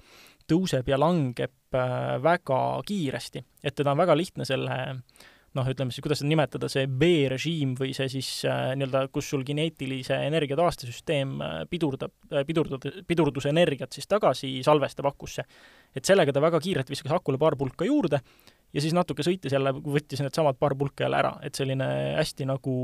tõuseb 0.50 0.88
ja 0.92 1.00
langeb 1.00 1.76
äh, 1.76 2.18
väga 2.24 2.60
kiiresti, 2.88 3.44
et 3.64 3.76
teda 3.76 3.94
on 3.94 4.04
väga 4.04 4.16
lihtne 4.18 4.48
selle 4.48 4.78
noh, 5.58 5.68
ütleme 5.70 5.94
siis, 5.94 6.04
kuidas 6.06 6.22
seda 6.22 6.30
nimetada, 6.32 6.70
see 6.72 6.86
B-režiim 6.90 7.74
või 7.80 7.94
see 7.98 8.10
siis 8.12 8.30
äh, 8.48 8.74
nii-öelda, 8.78 9.06
kus 9.14 9.30
sul 9.32 9.46
kineetilise 9.48 10.20
energia 10.28 10.58
taastesüsteem 10.60 11.38
äh, 11.42 11.56
pidurdab 11.70 12.14
äh,, 12.32 12.46
pidurdab, 12.48 12.86
pidurdusenergiat 13.08 13.98
siis 13.98 14.10
tagasi 14.10 14.58
salvestab 14.66 15.10
akusse. 15.10 15.46
et 15.96 16.06
sellega 16.06 16.34
ta 16.34 16.44
väga 16.44 16.62
kiirelt 16.64 16.90
viskas 16.90 17.16
akule 17.16 17.40
paar 17.42 17.58
pulka 17.58 17.88
juurde 17.88 18.22
ja 18.74 18.84
siis 18.84 18.94
natuke 18.94 19.26
sõites 19.26 19.54
jälle, 19.54 19.74
võttis 19.74 20.22
needsamad 20.22 20.60
paar 20.60 20.76
pulka 20.76 21.06
jälle 21.08 21.22
ära, 21.24 21.34
et 21.42 21.56
selline 21.56 21.88
hästi 22.20 22.48
nagu 22.50 22.78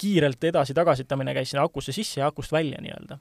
kiirelt 0.00 0.44
edasi-tagasitamine 0.50 1.34
käis 1.36 1.52
sinna 1.52 1.66
akusse 1.68 1.92
sisse 1.92 2.22
ja 2.22 2.30
akust 2.32 2.52
välja 2.52 2.80
nii-öelda 2.80 3.20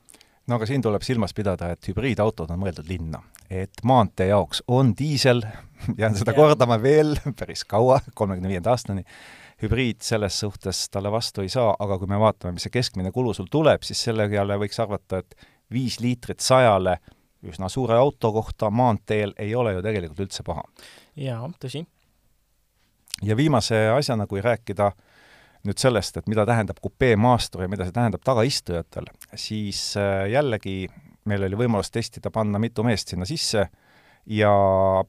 no 0.49 0.57
aga 0.57 0.67
siin 0.69 0.81
tuleb 0.81 1.03
silmas 1.05 1.33
pidada, 1.37 1.71
et 1.73 1.89
hübriidautod 1.91 2.49
on 2.53 2.61
mõeldud 2.61 2.87
linna. 2.89 3.21
et 3.49 3.81
maantee 3.83 4.27
jaoks 4.29 4.63
on 4.67 4.91
diisel, 4.97 5.41
jään 6.01 6.17
seda 6.17 6.33
yeah. 6.33 6.39
kordama 6.41 6.77
veel 6.81 7.15
päris 7.39 7.63
kaua, 7.65 7.99
kolmekümne 8.13 8.49
viienda 8.49 8.73
aastani, 8.73 9.05
hübriid 9.63 10.01
selles 10.05 10.39
suhtes 10.39 10.87
talle 10.89 11.11
vastu 11.11 11.41
ei 11.41 11.49
saa, 11.49 11.75
aga 11.79 11.97
kui 11.99 12.07
me 12.07 12.19
vaatame, 12.19 12.55
mis 12.57 12.67
see 12.67 12.73
keskmine 12.73 13.11
kulu 13.11 13.33
sul 13.33 13.49
tuleb, 13.51 13.83
siis 13.85 14.03
selle 14.09 14.29
peale 14.29 14.57
võiks 14.61 14.81
arvata, 14.81 15.23
et 15.23 15.49
viis 15.73 15.99
liitrit 15.99 16.39
sajale 16.45 16.99
üsna 17.45 17.69
suure 17.69 17.95
auto 17.97 18.31
kohta 18.35 18.69
maanteel 18.69 19.33
ei 19.39 19.55
ole 19.55 19.73
ju 19.73 19.83
tegelikult 19.85 20.25
üldse 20.27 20.43
paha. 20.43 20.63
jaa, 21.15 21.49
tõsi. 21.61 21.85
ja 23.23 23.37
viimase 23.37 23.87
asjana, 23.95 24.27
kui 24.27 24.41
rääkida 24.41 24.91
äh, 24.91 25.08
nüüd 25.67 25.79
sellest, 25.81 26.17
et 26.17 26.27
mida 26.31 26.45
tähendab 26.47 26.79
kupeemaastur 26.81 27.65
ja 27.65 27.69
mida 27.71 27.87
see 27.87 27.95
tähendab 27.95 28.23
tagaistujatel, 28.25 29.09
siis 29.35 29.81
äh, 29.99 30.29
jällegi 30.31 30.87
meil 31.29 31.43
oli 31.47 31.59
võimalus 31.59 31.91
testida, 31.91 32.31
panna 32.31 32.61
mitu 32.61 32.83
meest 32.87 33.11
sinna 33.11 33.27
sisse 33.27 33.67
ja 34.29 34.53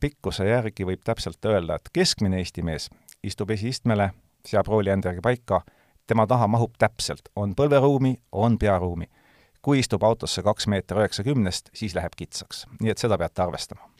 pikkuse 0.00 0.48
järgi 0.48 0.86
võib 0.88 1.04
täpselt 1.06 1.44
öelda, 1.46 1.78
et 1.78 1.92
keskmine 1.94 2.40
Eesti 2.40 2.64
mees 2.66 2.88
istub 3.26 3.52
esiistmele, 3.54 4.10
seab 4.48 4.68
rooli 4.70 4.92
enda 4.92 5.10
järgi 5.10 5.24
paika, 5.24 5.62
tema 6.08 6.26
taha 6.26 6.48
mahub 6.50 6.74
täpselt, 6.80 7.28
on 7.36 7.54
põlveruumi, 7.54 8.16
on 8.32 8.58
pearuumi. 8.58 9.10
kui 9.62 9.78
istub 9.78 10.02
autosse 10.02 10.42
kaks 10.42 10.66
meeter 10.72 10.96
üheksakümnest, 10.96 11.68
siis 11.76 11.94
läheb 11.94 12.16
kitsaks, 12.16 12.64
nii 12.80 12.94
et 12.94 12.98
seda 12.98 13.18
peate 13.20 13.42
arvestama 13.44 13.99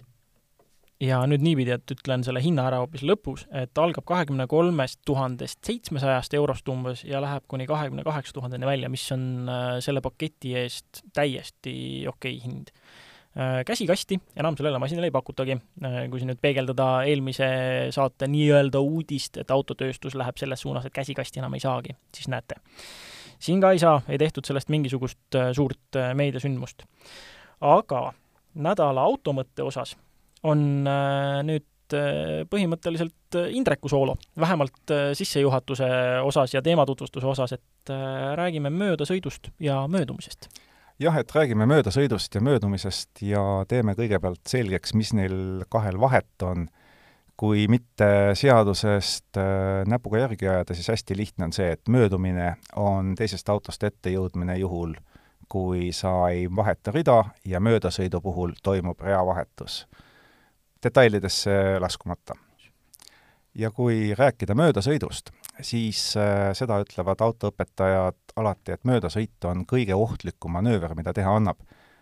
ja 1.00 1.20
nüüd 1.28 1.42
niipidi, 1.44 1.72
et 1.74 1.92
ütlen 1.94 2.24
selle 2.26 2.42
hinna 2.44 2.66
ära 2.68 2.80
hoopis 2.82 3.02
lõpus, 3.06 3.46
et 3.56 3.78
algab 3.80 4.04
kahekümne 4.08 4.46
kolmest 4.50 5.00
tuhandest 5.08 5.62
seitsmesajast 5.66 6.34
eurost 6.36 6.68
umbes 6.68 7.04
ja 7.08 7.22
läheb 7.24 7.46
kuni 7.48 7.66
kahekümne 7.68 8.04
kaheksa 8.06 8.36
tuhandeni 8.36 8.68
välja, 8.68 8.90
mis 8.92 9.06
on 9.14 9.48
äh, 9.48 9.78
selle 9.84 10.02
paketi 10.04 10.54
eest 10.60 11.04
täiesti 11.16 11.72
okei 12.08 12.36
okay 12.36 12.42
hind. 12.44 12.74
Äh, 13.30 13.62
käsikasti 13.64 14.18
enam 14.36 14.58
sellele 14.58 14.80
masinale 14.82 15.08
ei 15.08 15.14
pakutagi, 15.14 15.56
äh, 15.86 15.98
kui 16.12 16.20
siin 16.20 16.32
nüüd 16.34 16.42
peegeldada 16.42 16.90
eelmise 17.08 17.48
saate 17.96 18.28
nii-öelda 18.28 18.82
uudist, 18.84 19.40
et 19.40 19.54
autotööstus 19.54 20.18
läheb 20.20 20.40
selles 20.40 20.66
suunas, 20.66 20.84
et 20.84 20.96
käsikasti 20.96 21.40
enam 21.40 21.56
ei 21.56 21.64
saagi, 21.64 21.96
siis 22.16 22.28
näete. 22.28 22.60
siin 23.40 23.60
ka 23.60 23.72
ei 23.72 23.80
saa, 23.80 24.02
ei 24.08 24.18
tehtud 24.20 24.44
sellest 24.44 24.68
mingisugust 24.68 25.40
suurt 25.56 25.96
meediasündmust. 26.14 26.84
aga 27.60 28.12
nädala 28.54 29.02
automõtte 29.06 29.62
osas 29.62 29.96
on 30.42 30.86
äh, 30.88 31.40
nüüd 31.46 31.96
äh, 31.96 32.42
põhimõtteliselt 32.50 33.38
äh, 33.38 33.50
Indreku 33.56 33.90
soolo, 33.92 34.16
vähemalt 34.40 34.94
sissejuhatuse 35.18 35.90
osas 36.24 36.54
ja 36.54 36.62
teematutvustuse 36.64 37.26
osas, 37.26 37.54
et 37.58 37.94
räägime 38.36 38.70
möödasõidust 38.70 39.50
ja 39.60 39.82
möödumisest. 39.88 40.48
jah, 41.00 41.16
et 41.16 41.32
räägime 41.34 41.66
möödasõidust 41.66 42.34
ja 42.34 42.40
möödumisest 42.44 43.22
ja 43.24 43.64
teeme 43.68 43.94
kõigepealt 43.98 44.44
selgeks, 44.48 44.94
mis 44.94 45.12
neil 45.16 45.64
kahel 45.68 46.00
vahet 46.00 46.42
on. 46.42 46.68
kui 47.40 47.68
mitte 47.72 48.34
seadusest 48.36 49.38
näpuga 49.88 50.18
järgi 50.18 50.48
ajada, 50.48 50.74
siis 50.74 50.90
hästi 50.92 51.16
lihtne 51.16 51.46
on 51.46 51.54
see, 51.56 51.70
et 51.72 51.88
möödumine 51.88 52.56
on 52.76 53.14
teisest 53.16 53.48
autost 53.48 53.82
ettejõudmine 53.82 54.58
juhul, 54.60 54.92
kui 55.48 55.88
sa 55.96 56.28
ei 56.28 56.44
vaheta 56.56 56.92
rida 56.92 57.24
ja 57.48 57.60
möödasõidu 57.60 58.20
puhul 58.20 58.52
toimub 58.62 59.00
reavahetus 59.00 59.86
detailidesse 60.82 61.78
laskumata. 61.80 62.34
ja 63.54 63.70
kui 63.70 64.14
rääkida 64.14 64.54
möödasõidust, 64.54 65.32
siis 65.60 66.16
äh, 66.16 66.52
seda 66.54 66.78
ütlevad 66.84 67.20
autoõpetajad 67.24 68.34
alati, 68.36 68.72
et 68.72 68.84
möödasõit 68.86 69.44
on 69.44 69.64
kõige 69.66 69.94
ohtlikum 69.94 70.54
manööver, 70.54 70.94
mida 70.94 71.12
teha 71.12 71.34
annab, 71.36 71.58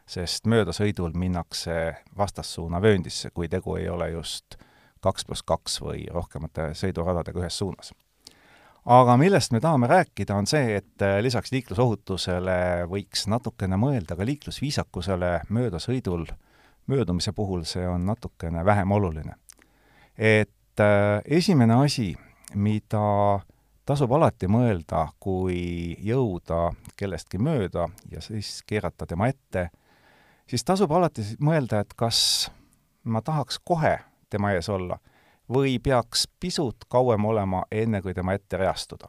sest 0.07 0.47
möödasõidul 0.47 1.17
minnakse 1.17 1.97
vastassuuna 2.17 2.83
vööndisse, 2.85 3.31
kui 3.31 3.49
tegu 3.49 3.77
ei 3.77 3.89
ole 3.89 4.11
just 4.11 4.59
kaks 5.01 5.25
pluss 5.25 5.43
kaks 5.47 5.81
või 5.81 6.05
rohkemate 6.13 6.73
sõiduradadega 6.75 7.41
ühes 7.41 7.59
suunas. 7.59 7.93
aga 8.85 9.17
millest 9.17 9.53
me 9.53 9.61
tahame 9.61 9.87
rääkida, 9.87 10.35
on 10.35 10.47
see, 10.47 10.77
et 10.77 11.03
äh, 11.03 11.19
lisaks 11.23 11.53
liiklusohutusele 11.53 12.85
võiks 12.89 13.27
natukene 13.27 13.77
mõelda 13.77 14.17
ka 14.17 14.25
liiklusviisakusele 14.25 15.33
möödasõidul 15.49 16.27
möödumise 16.89 17.33
puhul 17.33 17.63
see 17.69 17.87
on 17.89 18.07
natukene 18.07 18.65
vähem 18.65 18.91
oluline. 18.93 19.35
et 20.19 20.81
äh, 20.81 21.23
esimene 21.25 21.75
asi, 21.85 22.17
mida 22.55 23.41
tasub 23.89 24.13
alati 24.13 24.49
mõelda, 24.49 25.07
kui 25.21 25.97
jõuda 26.05 26.73
kellestki 26.97 27.39
mööda 27.39 27.89
ja 28.11 28.21
siis 28.21 28.63
keerata 28.67 29.07
tema 29.07 29.29
ette, 29.33 29.69
siis 30.47 30.65
tasub 30.65 30.93
alati 30.93 31.25
mõelda, 31.41 31.81
et 31.81 31.95
kas 31.97 32.51
ma 33.05 33.23
tahaks 33.25 33.61
kohe 33.65 33.97
tema 34.31 34.53
ees 34.53 34.69
olla 34.69 34.99
või 35.49 35.79
peaks 35.81 36.27
pisut 36.41 36.85
kauem 36.89 37.25
olema, 37.25 37.63
enne 37.73 38.03
kui 38.05 38.15
tema 38.15 38.35
ette 38.37 38.57
reastuda. 38.61 39.09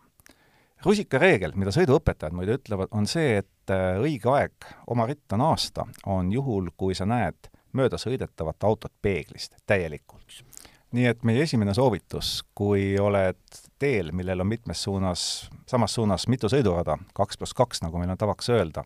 rusikareegel, 0.85 1.51
mida 1.55 1.71
sõiduõpetajad 1.75 2.33
muide 2.33 2.55
ütlevad, 2.55 2.87
on 2.95 3.07
see, 3.07 3.41
et 3.43 3.71
äh, 3.73 3.99
õige 3.99 4.31
aeg 4.31 4.69
oma 4.87 5.05
ritta 5.05 5.37
naasta 5.37 5.85
on 6.05 6.31
juhul, 6.31 6.69
kui 6.77 6.95
sa 6.95 7.05
näed 7.05 7.51
möödasõidetavat 7.73 8.63
autot 8.63 8.93
peeglist 9.01 9.55
täielikult. 9.67 10.43
nii 10.91 11.05
et 11.05 11.23
meie 11.23 11.43
esimene 11.45 11.73
soovitus, 11.73 12.43
kui 12.55 12.95
oled 12.99 13.37
teel, 13.79 14.11
millel 14.11 14.41
on 14.41 14.47
mitmes 14.47 14.83
suunas, 14.83 15.49
samas 15.69 15.93
suunas 15.93 16.27
mitu 16.27 16.49
sõidurada, 16.49 16.97
kaks 17.13 17.37
pluss 17.37 17.53
kaks, 17.53 17.83
nagu 17.85 17.99
meil 18.01 18.09
on 18.09 18.17
tavaks 18.17 18.49
öelda, 18.49 18.83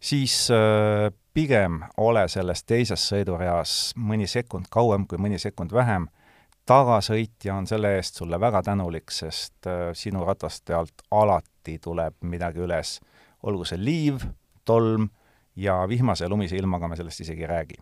siis 0.00 0.48
äh, 0.50 1.12
pigem 1.34 1.84
ole 1.96 2.26
selles 2.28 2.64
teises 2.64 3.04
sõidureas 3.12 3.92
mõni 3.96 4.26
sekund 4.26 4.66
kauem 4.70 5.06
kui 5.06 5.22
mõni 5.22 5.38
sekund 5.38 5.72
vähem, 5.72 6.08
tagasõitja 6.66 7.54
on 7.54 7.66
selle 7.66 7.94
eest 7.96 8.18
sulle 8.20 8.40
väga 8.40 8.62
tänulik, 8.66 9.10
sest 9.14 9.66
äh, 9.66 9.90
sinu 9.94 10.24
rataste 10.26 10.74
alt 10.74 11.06
alati 11.10 11.78
tuleb 11.78 12.18
midagi 12.22 12.66
üles, 12.66 12.98
olgu 13.42 13.64
see 13.64 13.78
liiv, 13.80 14.26
tolm 14.64 15.08
ja 15.56 15.82
vihmase 15.88 16.24
ja 16.24 16.30
lumise 16.30 16.56
ilmaga 16.56 16.88
me 16.88 16.98
sellest 16.98 17.24
isegi 17.24 17.46
ei 17.46 17.50
räägi. 17.50 17.80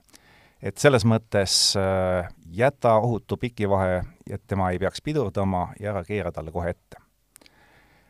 Et 0.62 0.78
selles 0.78 1.04
mõttes 1.06 1.54
äh, 1.78 2.28
jäta 2.50 2.96
ohutu 2.98 3.36
pikivahe, 3.36 4.02
et 4.30 4.42
tema 4.46 4.70
ei 4.72 4.78
peaks 4.78 5.02
pidurdama 5.04 5.68
ja 5.80 5.92
ära 5.92 6.04
keera 6.04 6.32
talle 6.32 6.52
kohe 6.52 6.70
ette. 6.70 6.96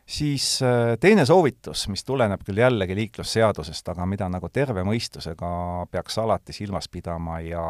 siis 0.05 0.61
äh, 0.63 0.97
teine 0.99 1.25
soovitus, 1.25 1.87
mis 1.87 2.03
tuleneb 2.03 2.43
küll 2.45 2.57
jällegi 2.57 2.95
liiklusseadusest, 2.95 3.89
aga 3.89 4.05
mida 4.05 4.29
nagu 4.29 4.49
terve 4.49 4.83
mõistusega 4.83 5.51
peaks 5.91 6.17
alati 6.17 6.53
silmas 6.53 6.89
pidama 6.89 7.39
ja 7.39 7.63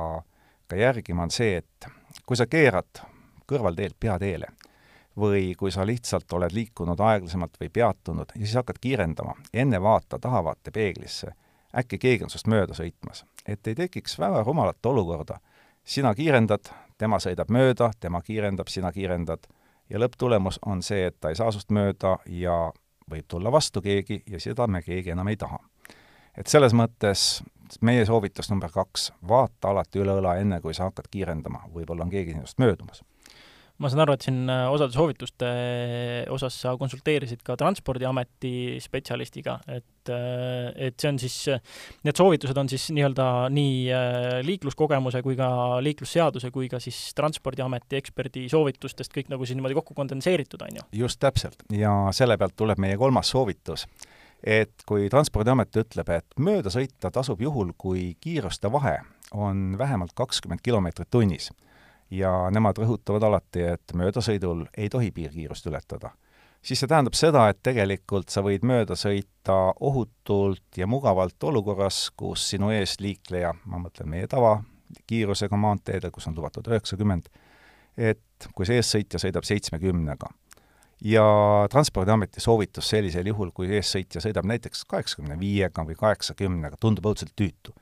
ka 0.67 0.75
järgima, 0.75 1.23
on 1.23 1.31
see, 1.31 1.57
et 1.57 1.89
kui 2.25 2.37
sa 2.37 2.47
keerad 2.47 3.03
kõrvalteelt 3.49 3.97
peateele 3.99 4.47
või 5.19 5.55
kui 5.57 5.71
sa 5.71 5.83
lihtsalt 5.85 6.31
oled 6.33 6.53
liikunud 6.53 6.99
aeglasemalt 6.99 7.57
või 7.59 7.69
peatunud 7.73 8.31
ja 8.35 8.45
siis 8.45 8.55
hakkad 8.55 8.79
kiirendama, 8.81 9.35
enne 9.53 9.81
vaata 9.81 10.19
tahavaatepeeglisse 10.21 11.33
äkki 11.77 11.97
keegi 11.97 12.23
on 12.23 12.29
sinust 12.29 12.47
mööda 12.47 12.73
sõitmas. 12.73 13.25
et 13.45 13.67
ei 13.67 13.75
tekiks 13.75 14.19
väga 14.19 14.43
rumalat 14.43 14.85
olukorda. 14.85 15.39
sina 15.83 16.15
kiirendad, 16.15 16.69
tema 16.97 17.17
sõidab 17.17 17.49
mööda, 17.49 17.91
tema 17.99 18.21
kiirendab, 18.21 18.67
sina 18.67 18.91
kiirendad 18.91 19.47
ja 19.89 19.99
lõpptulemus 19.99 20.59
on 20.65 20.83
see, 20.83 21.05
et 21.05 21.19
ta 21.19 21.29
ei 21.29 21.35
saa 21.35 21.51
sinust 21.51 21.71
mööda 21.71 22.17
ja 22.25 22.71
võib 23.09 23.25
tulla 23.27 23.51
vastu 23.51 23.81
keegi 23.81 24.23
ja 24.27 24.39
seda 24.39 24.67
me 24.67 24.81
keegi 24.81 25.09
enam 25.09 25.27
ei 25.27 25.37
taha. 25.37 25.59
et 26.37 26.47
selles 26.47 26.73
mõttes 26.73 27.43
meie 27.81 28.05
soovitus 28.05 28.49
number 28.49 28.69
kaks, 28.71 29.11
vaata 29.27 29.69
alati 29.69 29.99
üle 29.99 30.11
õla, 30.21 30.39
enne 30.41 30.61
kui 30.61 30.73
sa 30.73 30.83
hakkad 30.83 31.07
kiirendama, 31.11 31.63
võib-olla 31.73 32.03
on 32.03 32.09
keegi 32.09 32.33
sinust 32.33 32.57
möödumas 32.57 33.03
ma 33.79 33.89
saan 33.91 34.03
aru, 34.03 34.15
et 34.15 34.25
siin 34.25 34.39
äh, 34.51 34.65
osade 34.71 34.95
soovituste 34.95 35.47
äh, 35.47 36.31
osas 36.33 36.57
sa 36.65 36.75
konsulteerisid 36.79 37.41
ka 37.47 37.55
Transpordiameti 37.59 38.77
spetsialistiga, 38.83 39.55
et, 39.71 40.11
äh, 40.11 40.71
et 40.89 40.99
see 40.99 41.11
on 41.13 41.19
siis, 41.21 41.37
need 42.07 42.19
soovitused 42.19 42.59
on 42.59 42.69
siis 42.71 42.89
nii-öelda 42.95 43.27
nii 43.55 44.43
liikluskogemuse 44.47 45.23
kui 45.25 45.37
ka 45.39 45.49
liiklusseaduse 45.85 46.51
kui 46.55 46.67
ka 46.71 46.81
siis 46.83 46.99
Transpordiameti 47.17 47.99
eksperdi 48.01 48.47
soovitustest 48.51 49.15
kõik 49.15 49.31
nagu 49.31 49.47
siis 49.47 49.59
niimoodi 49.59 49.79
kokku 49.79 49.95
kondenseeritud, 49.97 50.67
on 50.67 50.81
ju? 50.81 50.87
just 51.05 51.21
täpselt, 51.23 51.63
ja 51.71 51.93
selle 52.15 52.37
pealt 52.39 52.57
tuleb 52.59 52.81
meie 52.83 52.99
kolmas 52.99 53.31
soovitus 53.31 53.87
et 54.43 54.83
kui 54.87 55.07
Transpordiamet 55.11 55.81
ütleb, 55.81 56.11
et 56.15 56.37
mööda 56.39 56.71
sõita 56.71 57.11
tasub 57.11 57.41
juhul, 57.43 57.73
kui 57.79 58.13
kiiruste 58.23 58.71
vahe 58.71 58.97
on 59.35 59.73
vähemalt 59.79 60.15
kakskümmend 60.17 60.63
kilomeetrit 60.63 61.11
tunnis 61.11 61.51
ja 62.11 62.31
nemad 62.51 62.77
rõhutavad 62.81 63.23
alati, 63.23 63.63
et 63.75 63.93
möödasõidul 63.93 64.65
ei 64.77 64.89
tohi 64.89 65.11
piirkiirust 65.11 65.67
ületada, 65.69 66.11
siis 66.61 66.81
see 66.81 66.89
tähendab 66.89 67.17
seda, 67.17 67.47
et 67.49 67.61
tegelikult 67.63 68.33
sa 68.33 68.43
võid 68.45 68.65
mööda 68.67 68.97
sõita 68.99 69.57
ohutult 69.79 70.77
ja 70.77 70.87
mugavalt 70.87 71.43
olukorras, 71.43 72.09
kus 72.17 72.49
sinu 72.55 72.73
eesliikleja, 72.75 73.53
ma 73.65 73.81
mõtlen 73.85 74.09
meie 74.09 74.27
tavakiirusega 74.31 75.57
maanteedel, 75.57 76.11
kus 76.11 76.27
on 76.27 76.37
lubatud 76.37 76.67
üheksakümmend, 76.71 77.29
et 77.97 78.49
kui 78.55 78.65
see 78.65 78.79
eessõitja 78.79 79.21
sõidab 79.21 79.47
seitsmekümnega 79.47 80.29
ja 81.03 81.23
Transpordiameti 81.71 82.41
soovitus 82.41 82.89
sellisel 82.89 83.27
juhul, 83.31 83.51
kui 83.55 83.71
eessõitja 83.75 84.21
sõidab 84.23 84.47
näiteks 84.49 84.83
kaheksakümne 84.89 85.39
viiega 85.39 85.85
või 85.87 85.95
kaheksakümnega, 85.99 86.79
tundub 86.79 87.07
õudselt 87.11 87.33
tüütu, 87.39 87.73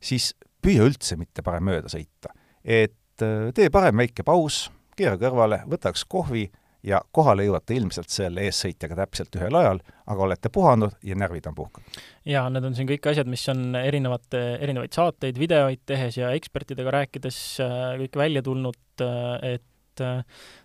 siis 0.00 0.32
püüa 0.62 0.86
üldse 0.88 1.18
mitte 1.20 1.44
parem 1.44 1.68
mööda 1.68 1.92
sõita. 1.92 2.32
et 2.64 2.94
et 3.22 3.48
äh, 3.48 3.52
tee 3.54 3.70
parem 3.72 4.02
väike 4.02 4.26
paus, 4.26 4.66
keera 4.98 5.18
kõrvale, 5.20 5.62
võta 5.70 5.92
üks 5.94 6.04
kohvi 6.08 6.48
ja 6.86 6.98
kohale 7.14 7.46
jõuate 7.46 7.76
ilmselt 7.78 8.10
selle 8.10 8.42
eessõitjaga 8.48 8.96
täpselt 9.04 9.36
ühel 9.38 9.54
ajal, 9.54 9.80
aga 10.10 10.24
olete 10.26 10.50
puhanud 10.52 10.96
ja 11.06 11.16
närvid 11.18 11.46
on 11.50 11.54
puhkanud. 11.54 12.00
jaa, 12.26 12.48
need 12.50 12.66
on 12.66 12.74
siin 12.74 12.88
kõik 12.90 13.06
asjad, 13.12 13.30
mis 13.30 13.44
on 13.52 13.76
erinevate, 13.78 14.40
erinevaid 14.60 14.94
saateid, 14.94 15.38
videoid 15.38 15.84
tehes 15.86 16.18
ja 16.18 16.32
ekspertidega 16.34 16.94
rääkides 16.98 17.38
äh, 17.62 17.76
kõik 18.02 18.18
välja 18.24 18.42
tulnud, 18.42 18.80
äh, 19.04 19.60
et 19.92 20.04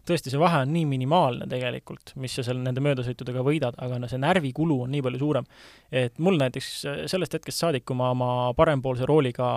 tõesti, 0.08 0.32
see 0.32 0.40
vahe 0.40 0.62
on 0.64 0.72
nii 0.74 0.86
minimaalne 0.90 1.48
tegelikult, 1.52 2.14
mis 2.22 2.38
sa 2.38 2.46
seal 2.48 2.62
nende 2.64 2.84
möödasõitudega 2.84 3.44
võidad, 3.46 3.76
aga 3.84 4.00
no 4.00 4.10
see 4.12 4.22
närvikulu 4.22 4.82
on 4.86 4.94
nii 4.96 5.04
palju 5.06 5.20
suurem. 5.22 5.50
et 5.92 6.20
mul 6.20 6.40
näiteks 6.40 6.72
sellest 7.12 7.36
hetkest 7.36 7.64
saadik, 7.64 7.86
kui 7.86 7.98
ma 8.00 8.12
oma 8.16 8.32
parempoolse 8.58 9.06
rooliga 9.06 9.48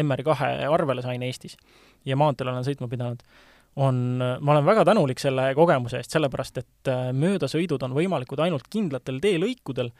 MR2 0.00 0.50
arvele 0.70 1.02
sain 1.02 1.22
Eestis, 1.22 1.56
ja 2.04 2.16
maanteel 2.16 2.50
olen 2.52 2.66
sõitma 2.66 2.88
pidanud, 2.90 3.22
on, 3.76 4.18
ma 4.18 4.52
olen 4.54 4.66
väga 4.66 4.84
tänulik 4.88 5.20
selle 5.22 5.50
kogemuse 5.54 6.00
eest, 6.00 6.14
sellepärast 6.14 6.58
et 6.62 6.90
äh, 6.90 7.10
möödasõidud 7.16 7.82
on 7.86 7.94
võimalikud 7.94 8.42
ainult 8.42 8.66
kindlatel 8.72 9.20
teelõikudel, 9.22 9.92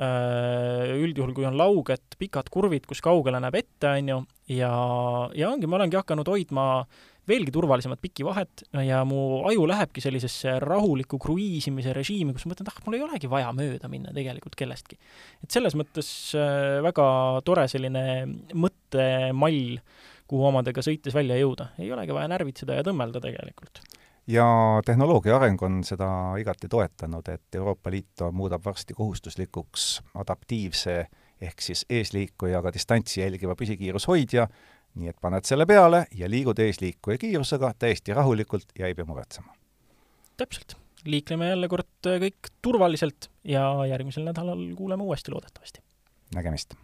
äh, 0.00 0.94
üldjuhul 0.96 1.34
kui 1.36 1.46
on 1.48 1.58
lauged, 1.58 2.16
pikad 2.20 2.48
kurvid, 2.52 2.88
kus 2.88 3.04
kaugele 3.04 3.40
näeb 3.44 3.60
ette, 3.60 3.92
on 3.92 4.12
ju, 4.12 4.18
ja, 4.56 4.72
ja 5.36 5.52
ongi, 5.52 5.68
ma 5.68 5.80
olengi 5.80 6.00
hakanud 6.00 6.32
hoidma 6.32 6.68
veelgi 7.28 7.52
turvalisemat 7.54 8.00
pikki 8.02 8.26
vahet 8.26 8.64
ja 8.84 9.02
mu 9.08 9.44
aju 9.48 9.66
lähebki 9.68 10.02
sellisesse 10.04 10.58
rahuliku 10.64 11.20
kruiisimise 11.22 11.92
režiimi, 11.96 12.34
kus 12.34 12.46
ma 12.46 12.54
mõtlen, 12.54 12.68
et 12.68 12.72
ah, 12.72 12.82
mul 12.86 12.98
ei 12.98 13.04
olegi 13.04 13.30
vaja 13.30 13.52
mööda 13.56 13.90
minna 13.92 14.14
tegelikult 14.16 14.56
kellestki. 14.58 14.98
et 15.44 15.50
selles 15.52 15.76
mõttes 15.78 16.10
äh, 16.38 16.78
väga 16.84 17.08
tore 17.44 17.68
selline 17.68 18.04
mõttemall 18.54 19.78
kuhu 20.28 20.48
omadega 20.50 20.84
sõites 20.84 21.14
välja 21.16 21.38
jõuda. 21.40 21.72
ei 21.78 21.92
olegi 21.92 22.14
vaja 22.14 22.28
närvitseda 22.32 22.80
ja 22.80 22.86
tõmmelda 22.86 23.20
tegelikult. 23.24 23.80
ja 24.26 24.48
tehnoloogia 24.84 25.36
areng 25.36 25.62
on 25.62 25.80
seda 25.84 26.08
igati 26.40 26.68
toetanud, 26.68 27.28
et 27.28 27.60
Euroopa 27.60 27.90
Liit 27.90 28.26
muudab 28.32 28.64
varsti 28.64 28.94
kohustuslikuks 28.94 30.02
adaptiivse 30.14 31.06
ehk 31.40 31.62
siis 31.62 31.84
eesliikujaga 31.90 32.72
distantsi 32.74 33.20
jälgiva 33.20 33.54
püsikiirushoidja, 33.54 34.48
nii 34.98 35.12
et 35.12 35.20
paned 35.20 35.46
selle 35.48 35.66
peale 35.66 36.04
ja 36.14 36.30
liigud 36.30 36.58
eesliikuja 36.58 37.18
kiirusega 37.18 37.72
täiesti 37.78 38.16
rahulikult 38.16 38.74
ja 38.78 38.90
ei 38.90 38.94
pea 38.98 39.06
muretsema. 39.08 39.54
täpselt. 40.36 40.76
liikleme 41.04 41.48
jälle 41.48 41.68
kord 41.68 42.10
kõik 42.26 42.52
turvaliselt 42.62 43.30
ja 43.44 43.70
järgmisel 43.86 44.26
nädalal 44.28 44.74
kuuleme 44.76 45.02
uuesti 45.02 45.32
loodetavasti. 45.32 45.82
nägemist! 46.34 46.74